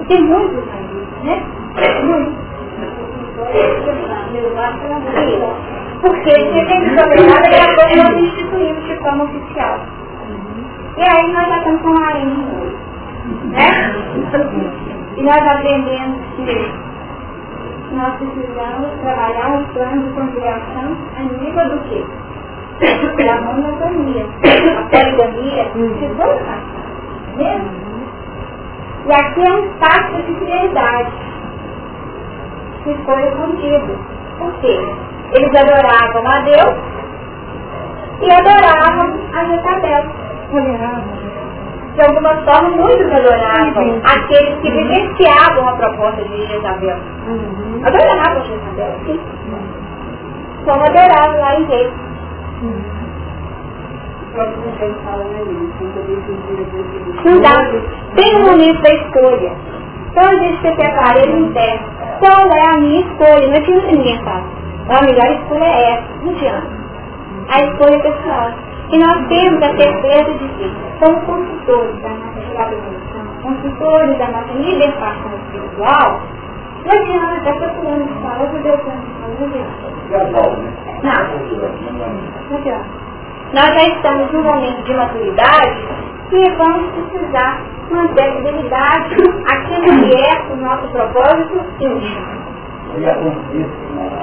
[0.01, 1.41] E tem muitos mais isso, né?
[2.03, 2.51] Muitos.
[6.01, 9.79] Porque se tem que sobreviver, daqui a pouco nós instituímos de forma oficial.
[10.97, 12.13] E aí nós já estamos com a
[13.45, 13.69] né?
[15.15, 16.90] E nós aprendemos que
[17.95, 22.05] nós precisamos trabalhar um plano de conciliação a nível do quê?
[23.25, 24.25] Da monotonia.
[24.25, 26.81] A poligamia precisou passar.
[27.35, 27.91] Mesmo?
[29.05, 31.11] E aqui é um pacto de fidelidade
[32.83, 33.99] que foi escondido.
[34.37, 34.79] Por quê?
[35.33, 36.75] Eles adoravam a Deus
[38.21, 40.21] e adoravam a Jezabel.
[41.95, 46.97] De alguma forma, muitos adoravam aqueles que vivenciavam a proposta de Jezabel.
[47.27, 47.81] Uhum.
[47.85, 49.19] Adorava Jezabel, sim.
[50.63, 51.91] Como adorava lá em Deus.
[57.25, 57.55] Não dá.
[58.15, 59.51] Tem um momento da escolha.
[60.11, 61.85] Então a gente se prepara ele interno.
[62.19, 63.47] Qual é a minha escolha?
[63.47, 64.43] Não adianta ninguém falar.
[64.89, 66.03] A melhor escolha é essa.
[66.23, 66.67] Não adianta.
[67.49, 68.51] A escolha é pessoal.
[68.91, 74.53] E nós temos a certeza de que somos consultores da nossa evolução, consultores da nossa
[74.53, 76.21] libertação espiritual,
[76.83, 78.93] não adianta, está procurando de saúde, Deus não
[79.45, 79.91] adianta.
[81.03, 81.13] Não.
[82.49, 82.85] Não adianta.
[83.53, 85.87] Nós já estamos num momento de maturidade
[86.31, 87.61] e vamos precisar
[87.91, 89.15] manter a fidelidade
[89.51, 92.41] àquilo que é o nosso propósito íntimo.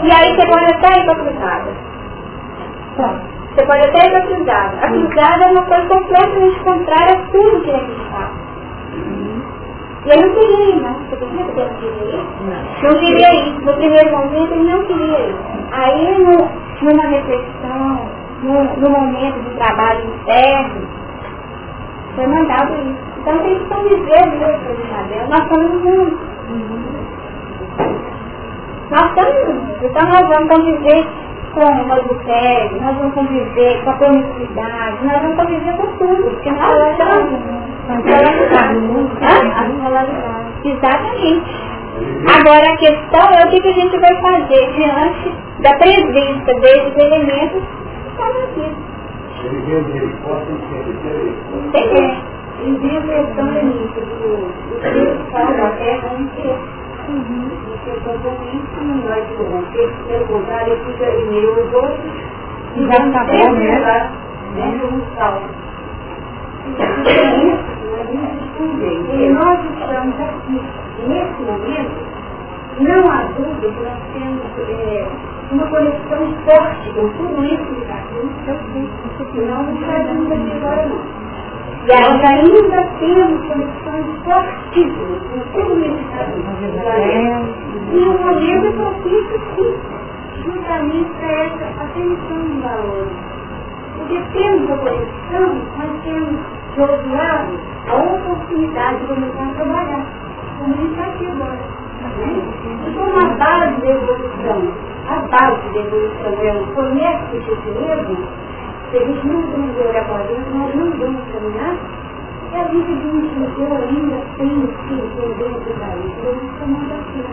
[0.03, 1.71] E aí você pode até ir para cruzada.
[3.59, 4.77] Você pode até ir para a cruzada.
[4.81, 8.31] A cruzada é uma coisa completamente contrária a tudo que ele acreditava.
[10.07, 10.95] E ele não queria ir, não.
[10.95, 12.27] Você queria que ele queria ir?
[12.41, 12.89] Não.
[12.89, 13.65] Não queria ir.
[13.65, 15.37] No primeiro momento ele não queria ir.
[15.73, 16.37] Aí, no,
[16.83, 18.01] numa reflexão,
[18.45, 20.89] no, no momento do trabalho interno,
[22.15, 23.09] foi mandado isso.
[23.19, 25.29] Então tem que conviver mesmo com Isabel.
[25.29, 26.19] Nós somos juntos.
[28.87, 29.29] Então,
[29.83, 31.28] então nós vamos conviver
[31.59, 36.51] com o adultério, nós vamos conviver com a promiscuidade, nós vamos conviver com tudo, porque
[36.53, 37.59] nós estamos
[40.65, 41.69] Exatamente.
[42.29, 46.97] Agora a questão é o que, que a gente vai fazer diante da presença desses
[46.97, 48.73] elementos que estão aqui.
[49.45, 51.35] Ele vê ele possa entender.
[51.75, 52.39] É.
[52.65, 54.53] Em vez de questão da início do
[54.85, 56.09] espiritual da terra,
[57.85, 57.97] quer.
[57.97, 62.13] Isso é não vai corromper, pelo contrário, fica em meio aos outros
[62.77, 64.11] e vai estar bom, né?
[64.55, 65.43] Dentro do sal.
[69.11, 70.63] E nós estamos aqui,
[71.07, 72.09] nesse momento,
[72.81, 75.07] não há dúvida que nós temos é,
[75.51, 78.19] uma conexão forte com tudo isso que está aqui.
[79.47, 81.28] Não, não está dúvida de agora não.
[81.89, 86.45] E nós ainda temos conexões fortíssimas com todo medicamento.
[87.91, 89.75] E o momento é propício, sim,
[90.45, 93.13] justamente para essa atenção de valores.
[93.97, 96.41] Porque temos a conexão, mas temos,
[96.75, 97.59] de outro lado,
[97.89, 100.07] a oportunidade de começar a trabalhar,
[100.59, 101.59] como a gente está aqui agora.
[102.19, 102.43] Né?
[102.87, 104.73] Então, uma base da evolução,
[105.09, 108.19] a base da evolução é o conhece de si mesmo,
[108.91, 111.77] se a gente não aprender a olhar para dentro, nós não vamos caminhar.
[112.51, 116.19] E a vida de um judeu ainda tem que entender tudo isso.
[116.25, 117.25] Vamos chamando assim.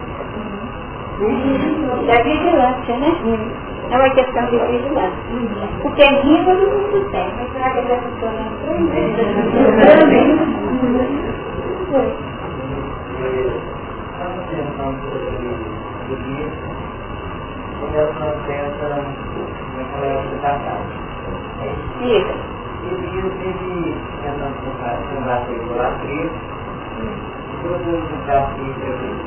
[2.05, 3.09] Da vigilância, né?
[3.89, 5.15] É uma questão de vigilância.
[5.81, 7.27] Porque é rico todo mundo tem.
[7.37, 8.77] Mas será que essa pessoa não tem?
[9.95, 10.27] Também.
[11.89, 12.07] Foi.
[14.11, 15.05] Estamos tentando
[16.09, 16.47] seguir,
[17.79, 18.85] como ela não pensa
[19.77, 21.04] naquela época da casa.
[21.99, 22.35] Diga.
[22.85, 24.57] Elias, ele, tentando
[25.15, 26.29] combater a idolatria,
[27.61, 29.25] propôs um desafio para ele.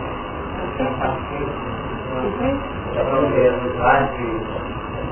[0.75, 1.47] Então, partiu,
[2.95, 4.27] já vamos ver os lados de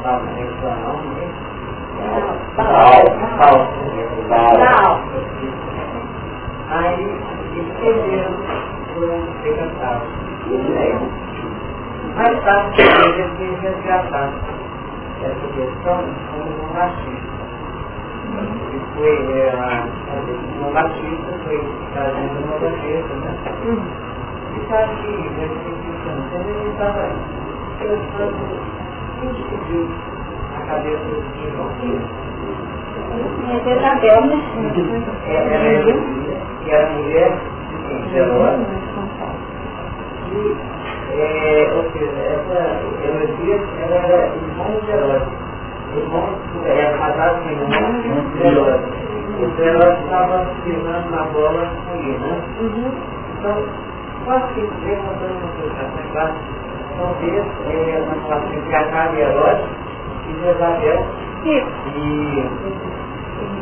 [0.02, 1.26] Paulo Sexual, né?
[2.56, 3.08] Paulo,
[3.38, 3.62] Paulo,
[4.28, 4.62] Paulo.
[6.70, 7.06] Aí,
[7.56, 8.34] escolheram
[8.94, 9.10] por
[9.42, 10.06] decantado.
[12.16, 14.30] Mais tarde, ele fez resgatar
[15.22, 17.36] essa questão como um machista.
[18.72, 19.52] E foi, é,
[20.58, 21.58] uma machista foi
[21.92, 23.30] trazendo uma bandeira, né?
[24.54, 27.04] E sabe que, eu fiquei pensando, quando ele estava
[27.78, 28.38] pensando
[29.22, 29.86] em dividir
[30.56, 31.70] a cabeça de João,
[33.48, 34.38] é Jezabel, né?
[35.28, 35.68] Era
[36.62, 37.32] que era mulher
[37.88, 38.66] de Jerusalém.
[40.32, 40.56] E
[41.12, 42.58] é, ou seja, essa
[43.04, 45.28] Herodias era irmão de Herodes.
[45.96, 46.28] Irmão,
[46.64, 49.06] era casado irmão de Herodes.
[49.36, 49.46] O
[50.02, 52.32] estava pisando na bola com né?
[53.38, 53.56] Então,
[54.24, 56.40] quase que levantando uma explicação clássica,
[56.98, 59.16] talvez é uma relação entre Acabe
[60.28, 61.06] e Jezabel.
[61.44, 62.66] E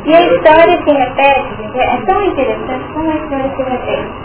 [0.05, 4.24] e a história se repete, é tão interessante como a história se repete.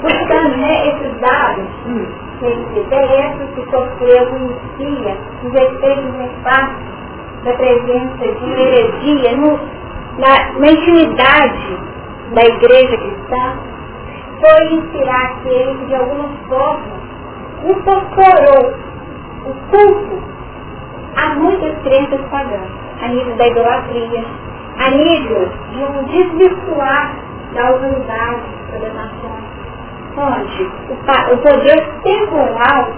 [0.00, 1.68] Buscando né, esses dados
[2.40, 6.92] que interessam que sofreu inicia os efeitos nefastos
[7.44, 9.58] da presença de heresia no,
[10.18, 11.78] na, na intimidade
[12.34, 13.58] da igreja cristã,
[14.40, 17.02] foi inspirar aquele que de alguma forma
[17.64, 18.74] incorporou
[19.46, 20.22] o culto
[21.16, 22.70] a muitas crenças pagãs,
[23.02, 24.24] a nível da idolatria,
[24.78, 27.14] a nível de um desvirtuar
[27.54, 28.42] da humanidade
[28.72, 29.21] das nações
[30.16, 32.92] onde o, o poder temporal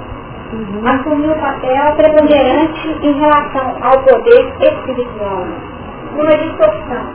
[0.53, 0.87] uhum.
[0.87, 5.47] assumiu o papel preponderante em relação ao poder espiritual,
[6.13, 7.07] numa distorção.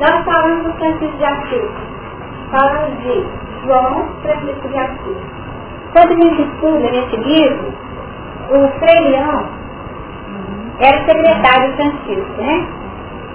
[0.00, 1.70] Nós falamos do Francisco de Assis,
[2.50, 3.26] falamos de
[3.64, 5.34] João Francisco de Assis.
[5.92, 7.72] Quando a gente estuda nesse livro,
[8.50, 9.46] o Frei Leão
[10.80, 12.66] era secretário de Francisco, né?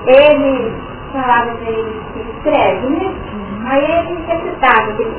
[0.06, 0.74] Ele
[1.14, 3.14] falava de escreve, né?
[3.66, 5.16] Aí ele necessitava que ele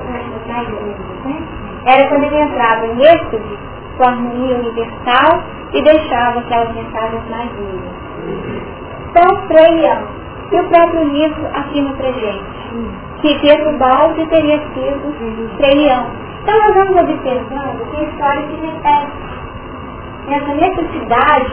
[1.24, 1.42] né?
[1.86, 3.58] Era quando ele entrava em êxtase
[3.96, 5.42] com a harmonia universal
[5.72, 7.92] e deixava aquelas mensagens mais lindas.
[9.10, 10.02] Então, Freia,
[10.52, 12.60] e o próprio livro afirma para gente
[13.20, 16.06] que Pedro Balde teria sido Freião.
[16.42, 19.12] Então nós vamos observando que a história se repete.
[20.28, 21.52] Essa necessidade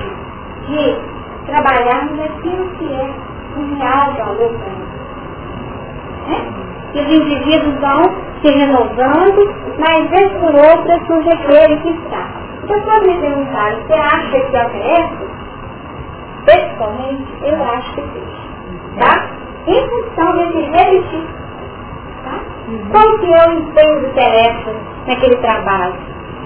[0.67, 0.97] de
[1.45, 3.13] trabalharmos aquilo que é
[3.57, 4.97] um real valor para nós.
[6.93, 8.03] Os indivíduos vão
[8.41, 12.27] se renovando, mas vez por outra surge aquele que está.
[12.63, 15.27] Então quando me perguntaram, você acha que é oferece?
[16.45, 18.99] Pessoalmente, eu acho que sim.
[18.99, 19.29] Tá?
[19.67, 21.27] Em função desse resistir.
[22.23, 22.39] Tá?
[22.91, 24.75] Qual que é o empenho do Teresa
[25.07, 25.95] naquele trabalho?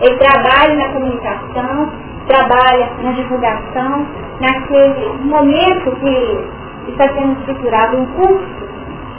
[0.01, 1.91] Ele trabalha na comunicação,
[2.27, 4.07] trabalha na divulgação,
[4.39, 8.70] naquele momento que está sendo estruturado um curso.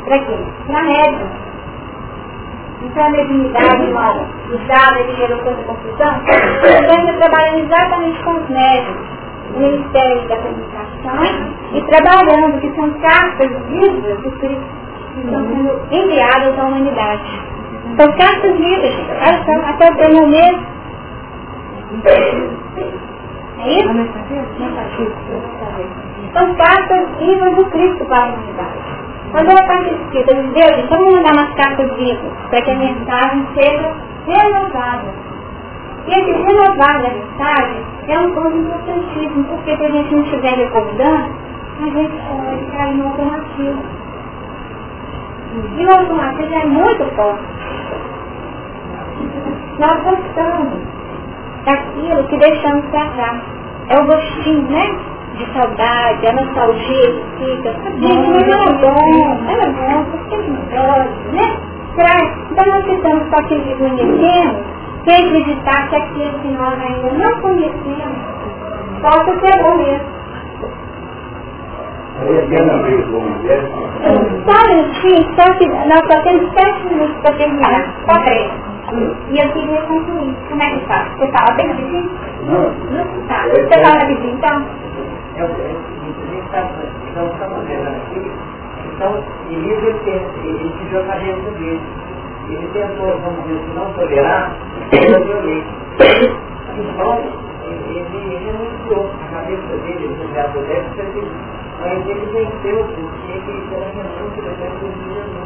[0.04, 0.36] Para quê?
[0.66, 1.28] Para médium.
[2.82, 8.96] Então a mediunidade, irmão, usada que gerou toda confusão, está trabalhando exatamente com os médios,
[9.54, 11.22] o Ministério da Comunicação,
[11.74, 14.82] e trabalhando, que são cartas vivas do Cristo
[15.14, 17.22] que estão sendo enviadas à humanidade.
[17.96, 19.10] São cartas vivas, gente.
[19.68, 20.66] Até o teu momento.
[23.58, 23.88] É isso?
[26.34, 29.01] São cartas vivas do Cristo para a humanidade.
[29.32, 33.46] Quando ela está escrita, Deus, então vamos mandar umas cartas vivas para que a mensagem
[33.54, 33.94] seja
[34.26, 35.08] renovada.
[36.06, 40.54] E esse renovar da mensagem é um ponto importantíssimo, porque se a gente não estiver
[40.54, 41.32] recordando,
[41.80, 43.82] a gente pode cair no automatismo.
[45.78, 47.44] E o automatismo é muito forte.
[49.78, 50.72] Nós gostamos
[51.64, 53.40] daquilo que deixamos para trás.
[53.88, 55.12] É o gostinho, né?
[55.36, 57.72] De saudade, a nostalgia que fica.
[58.00, 60.38] Gente, mas era bom, era bom, porque é
[61.32, 61.56] né?
[61.96, 62.30] Traz.
[62.50, 64.56] Então nós ficamos com aquilo que conhecemos,
[65.06, 68.32] sem acreditar que aquilo que nós ainda não conhecemos
[69.02, 70.22] possa ser bom mesmo.
[74.46, 77.94] Só um minutinho, só que nós só temos sete minutos para terminar.
[78.06, 78.50] Só três.
[79.30, 80.34] E eu queria concluir.
[80.48, 81.08] Como é que faz?
[81.16, 82.10] Você fala bem rapidinho?
[82.44, 82.70] Não.
[82.90, 83.26] Não?
[83.28, 83.44] Tá.
[83.48, 84.66] Você fala rapidinho, então?
[85.34, 86.70] É o que a gente está
[87.12, 88.30] então, estamos vendo aqui.
[88.94, 91.80] Então, Elias ele, ele pediu a cabeça dele.
[92.48, 94.56] Ele tentou, vamos dizer, se não tolerar,
[94.92, 95.64] eu violei.
[96.78, 97.18] Então,
[97.66, 100.88] ele, ele anunciou a cabeça dele, ele já pudesse,
[101.80, 105.42] mas ele venceu porque ele era renúncia depois de Jesus.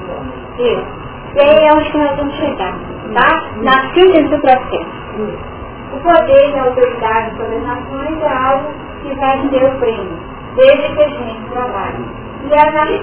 [0.59, 1.07] Isso.
[1.35, 2.79] E aí é onde que nós vamos chegar,
[3.15, 3.51] tá?
[3.63, 5.56] Na síntese do processo.
[5.93, 10.19] O poder e a autoridade sobre as nações é algo que vai ter o prêmio,
[10.57, 12.05] desde que a gente trabalhe.
[12.45, 13.03] E as nações,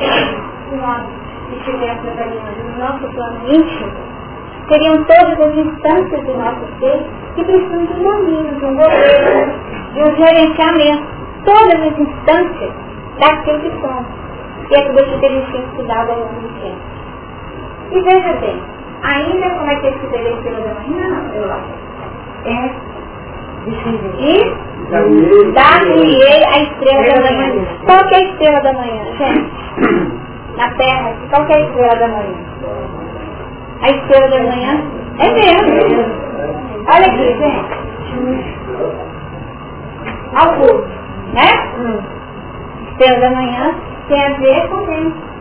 [0.70, 1.04] se nós
[1.52, 3.92] estivéssemos trabalhando no nosso plano íntimo,
[4.70, 7.06] seriam todas as instâncias do nosso ser
[7.36, 9.54] que precisam de um domínio, de um governo,
[9.94, 11.14] de um gerenciamento.
[11.46, 12.72] Todas as instâncias
[13.20, 14.06] daquilo que somos.
[14.70, 16.82] E é que você teria sido estudado ao longo do tempo.
[17.92, 18.62] E veja bem,
[19.04, 21.84] ainda como é que esse estrela da manhã, eu acho,
[22.46, 22.94] é
[24.92, 27.66] de dar-lhe a estrela da manhã.
[27.86, 29.52] Qual que é a estrela da manhã, gente?
[30.58, 32.36] Na terra, qual que é a estrela da manhã?
[33.82, 34.84] A estrela da manhã
[35.20, 36.24] é mesmo.
[36.94, 37.84] Olha aqui, gente.
[40.36, 40.88] Augusto,
[41.34, 41.48] né?
[42.92, 43.76] Estrela da manhã
[44.08, 45.33] tem a ver com vento.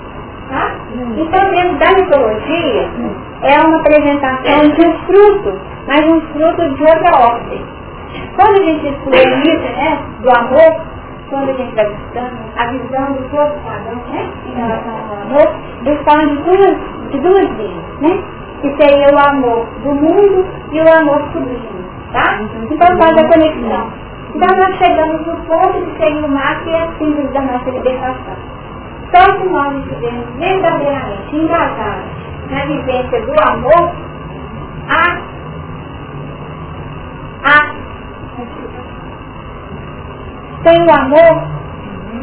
[0.52, 0.70] Tá?
[1.16, 2.90] Então, dentro da mitologia,
[3.40, 7.64] é uma apresentação de um fruto, mas um fruto de outra ordem.
[8.36, 10.82] Quando a gente estuda isso, né, do amor,
[11.30, 15.54] quando a gente vai estudando, a visão do corpo padrão, né, em relação ao amor,
[15.86, 16.76] eles falam de duas,
[17.10, 18.22] de duas vidas, né,
[18.60, 22.40] que seria o amor do mundo e o amor sublime, tá?
[22.70, 23.90] Então faz a conexão.
[24.34, 28.36] Então nós chegamos no ponto de ser o mar que é síntese da nossa libertação.
[29.12, 32.04] Só nós estivermos verdadeiramente engajados
[32.50, 33.94] na vivência do amor,
[34.88, 35.20] a,
[37.44, 37.74] a,
[40.64, 41.42] sem o amor,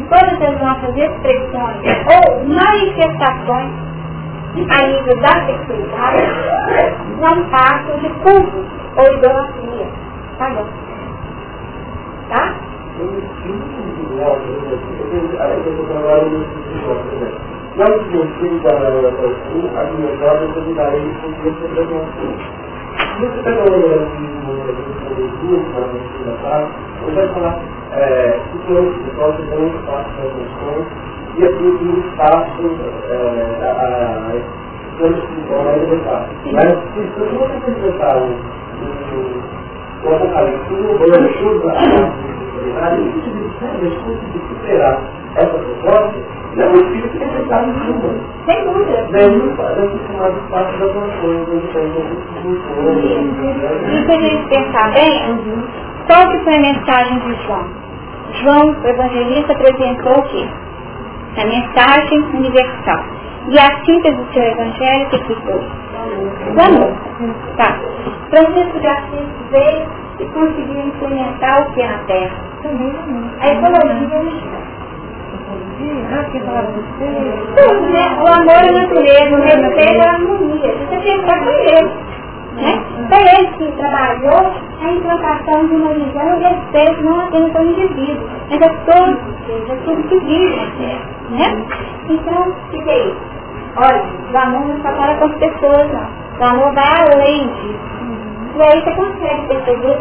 [0.08, 1.80] todas as nossas expressões
[2.10, 3.70] ou manifestações
[4.68, 6.22] a nível da sexualidade
[7.20, 9.86] não passam de culto ou idolatria.
[10.38, 10.66] Tá bom?
[12.30, 12.54] Tá?
[17.76, 22.12] Não significa assim, alimentar a solidária de consciência da nossa
[23.20, 24.28] Você está trabalhando em
[25.72, 26.62] para a ensinação,
[27.06, 27.54] eu vai falar
[28.52, 30.86] que tem esse negócio de um espaço de emoções
[31.36, 32.64] e aqui um espaço
[33.62, 34.32] a
[34.98, 36.22] questão espiritual é elementar.
[36.52, 38.16] Mas se você apresentar
[40.04, 40.84] o apocalipse, o
[41.38, 41.72] chuva,
[42.82, 48.14] a dificuldade de superar essa proposta, não, o espírito estar em cima.
[48.46, 49.06] Sem dúvida.
[49.12, 51.86] Daí fazendo chamado parte das nações, onde tem
[53.88, 55.38] E se a gente pensar bem,
[56.08, 57.66] qual que foi a mensagem de João?
[58.42, 60.48] João, o evangelista, apresentou o quê?
[61.36, 63.04] A mensagem universal.
[63.48, 65.62] E a síntese do seu evangelho, o que foi?
[66.56, 66.92] O amor.
[67.56, 67.78] Tá.
[68.30, 69.86] Francisco de Assis veio
[70.18, 72.36] e conseguiu implementar o que na Terra?
[73.40, 74.79] A ecologia
[77.90, 78.04] né?
[78.22, 80.74] O amor à natureza, o respeito à harmonia.
[80.74, 82.10] Isso que estar com.
[82.56, 82.82] Né?
[82.98, 84.52] Então ele que trabalhou
[84.82, 89.18] a implantação de uma visão de respeito não apenas ao indivíduo, mas a todos,
[89.70, 90.56] a tudo que vive.
[91.30, 91.66] Né?
[92.08, 93.16] Então, o que é isso?
[93.76, 96.08] Olha, o amor não só para com as pessoas, não.
[96.40, 97.90] O amor vai além disso.
[98.56, 100.00] E aí você consegue perceber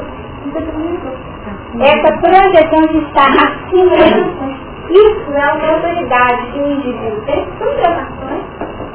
[1.80, 8.44] essa projeção de estar acima isso é uma autoridade que o indivíduo tem sobre relações.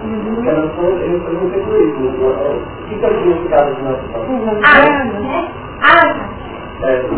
[0.05, 0.61] Eu
[1.35, 2.01] não tenho isso.
[2.11, 4.23] O que é o significado de nação?
[4.65, 5.49] Ah, né?
[5.83, 6.35] Ah,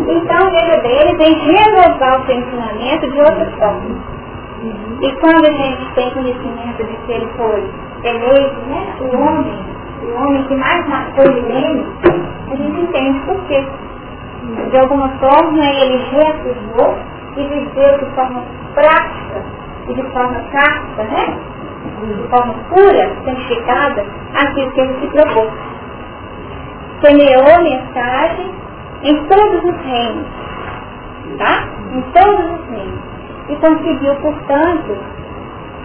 [0.07, 4.17] então, veja bem, ele vem renovar o seu ensinamento de outra forma.
[5.01, 7.63] E quando a gente tem conhecimento de que ele foi
[8.03, 9.59] eleito, né, o homem,
[10.03, 11.85] o homem que mais marcou milênio,
[12.51, 13.67] a gente entende por quê.
[14.71, 16.97] De alguma forma ele reafirmou
[17.37, 18.43] e viveu de forma
[18.73, 19.43] prática
[19.87, 21.37] e de forma prática, né?
[22.01, 25.51] de forma pura, santificada, aquilo que ele se propôs.
[27.01, 28.51] Semeou mensagem
[29.03, 30.27] em todos os reinos,
[31.37, 31.67] tá?
[31.93, 32.99] Em todos os reinos.
[33.49, 34.97] E conseguiu, portanto,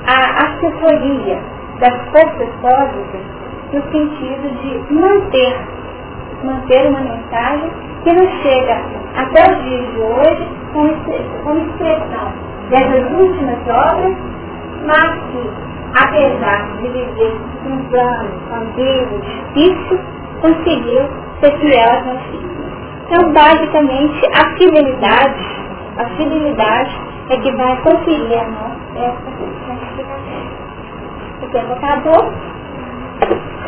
[0.06, 1.38] a assessoria
[1.78, 3.22] das forças cósmicas
[3.72, 5.56] no sentido de manter,
[6.44, 7.70] manter uma mensagem
[8.04, 8.80] que nos chega
[9.16, 12.32] até os dias de hoje como expressão
[12.70, 14.16] dessas últimas obras,
[14.86, 15.50] mas que,
[15.94, 17.36] apesar de viver
[17.66, 20.00] um plano ambíguo, difícil,
[20.40, 21.02] conseguiu
[21.40, 22.52] ser fiel às notícias.
[23.06, 25.44] Então, basicamente, a fidelidade,
[25.98, 29.30] a fidelidade é que vai conferir a nós essa
[29.68, 30.62] santificação.
[31.42, 32.32] O tempo acabou.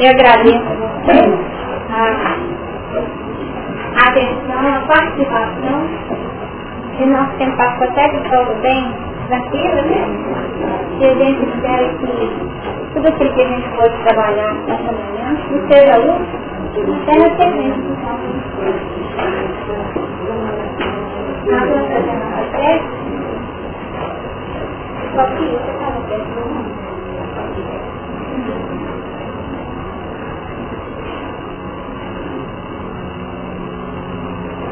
[0.00, 1.54] Eu agradeço a vocês
[1.90, 2.63] a
[3.96, 5.88] atenção, a participação.
[6.98, 8.94] E nosso tempo passou até de todo bem
[9.28, 10.06] tranquilo, né?
[11.00, 12.06] E a gente espera que
[12.94, 16.44] tudo aquilo que a gente pode trabalhar nessa manhã não seja útil,
[17.04, 17.74] sequência.
[21.46, 23.04] Nós vamos fazer a prece.
[25.14, 26.44] Só que isso estava perto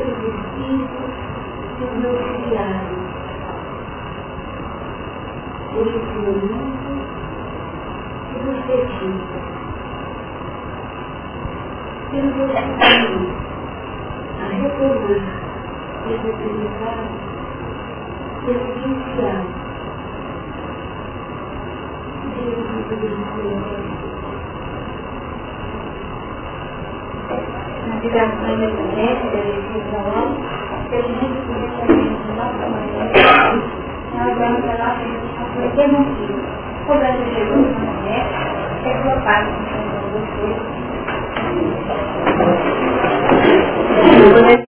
[0.00, 1.26] edifico
[1.84, 2.96] os meus criados.
[5.76, 6.90] o momento
[8.32, 9.40] se nos dedica.
[12.10, 12.36] Se nos
[14.40, 15.20] a retomar
[16.06, 17.26] esse aprendizado
[18.48, 19.44] essencial.
[22.36, 24.15] Deus nos abençoe.
[27.88, 30.36] navegação independente, televisão,
[30.86, 33.12] a gente podia fazer de nossa maneira,
[34.14, 34.92] nós vamos falar
[35.54, 36.40] sobre que motivo.
[36.88, 38.24] O Brasil chegou na mulher,
[38.84, 39.44] é global,
[39.90, 40.06] com
[44.22, 44.56] vocês.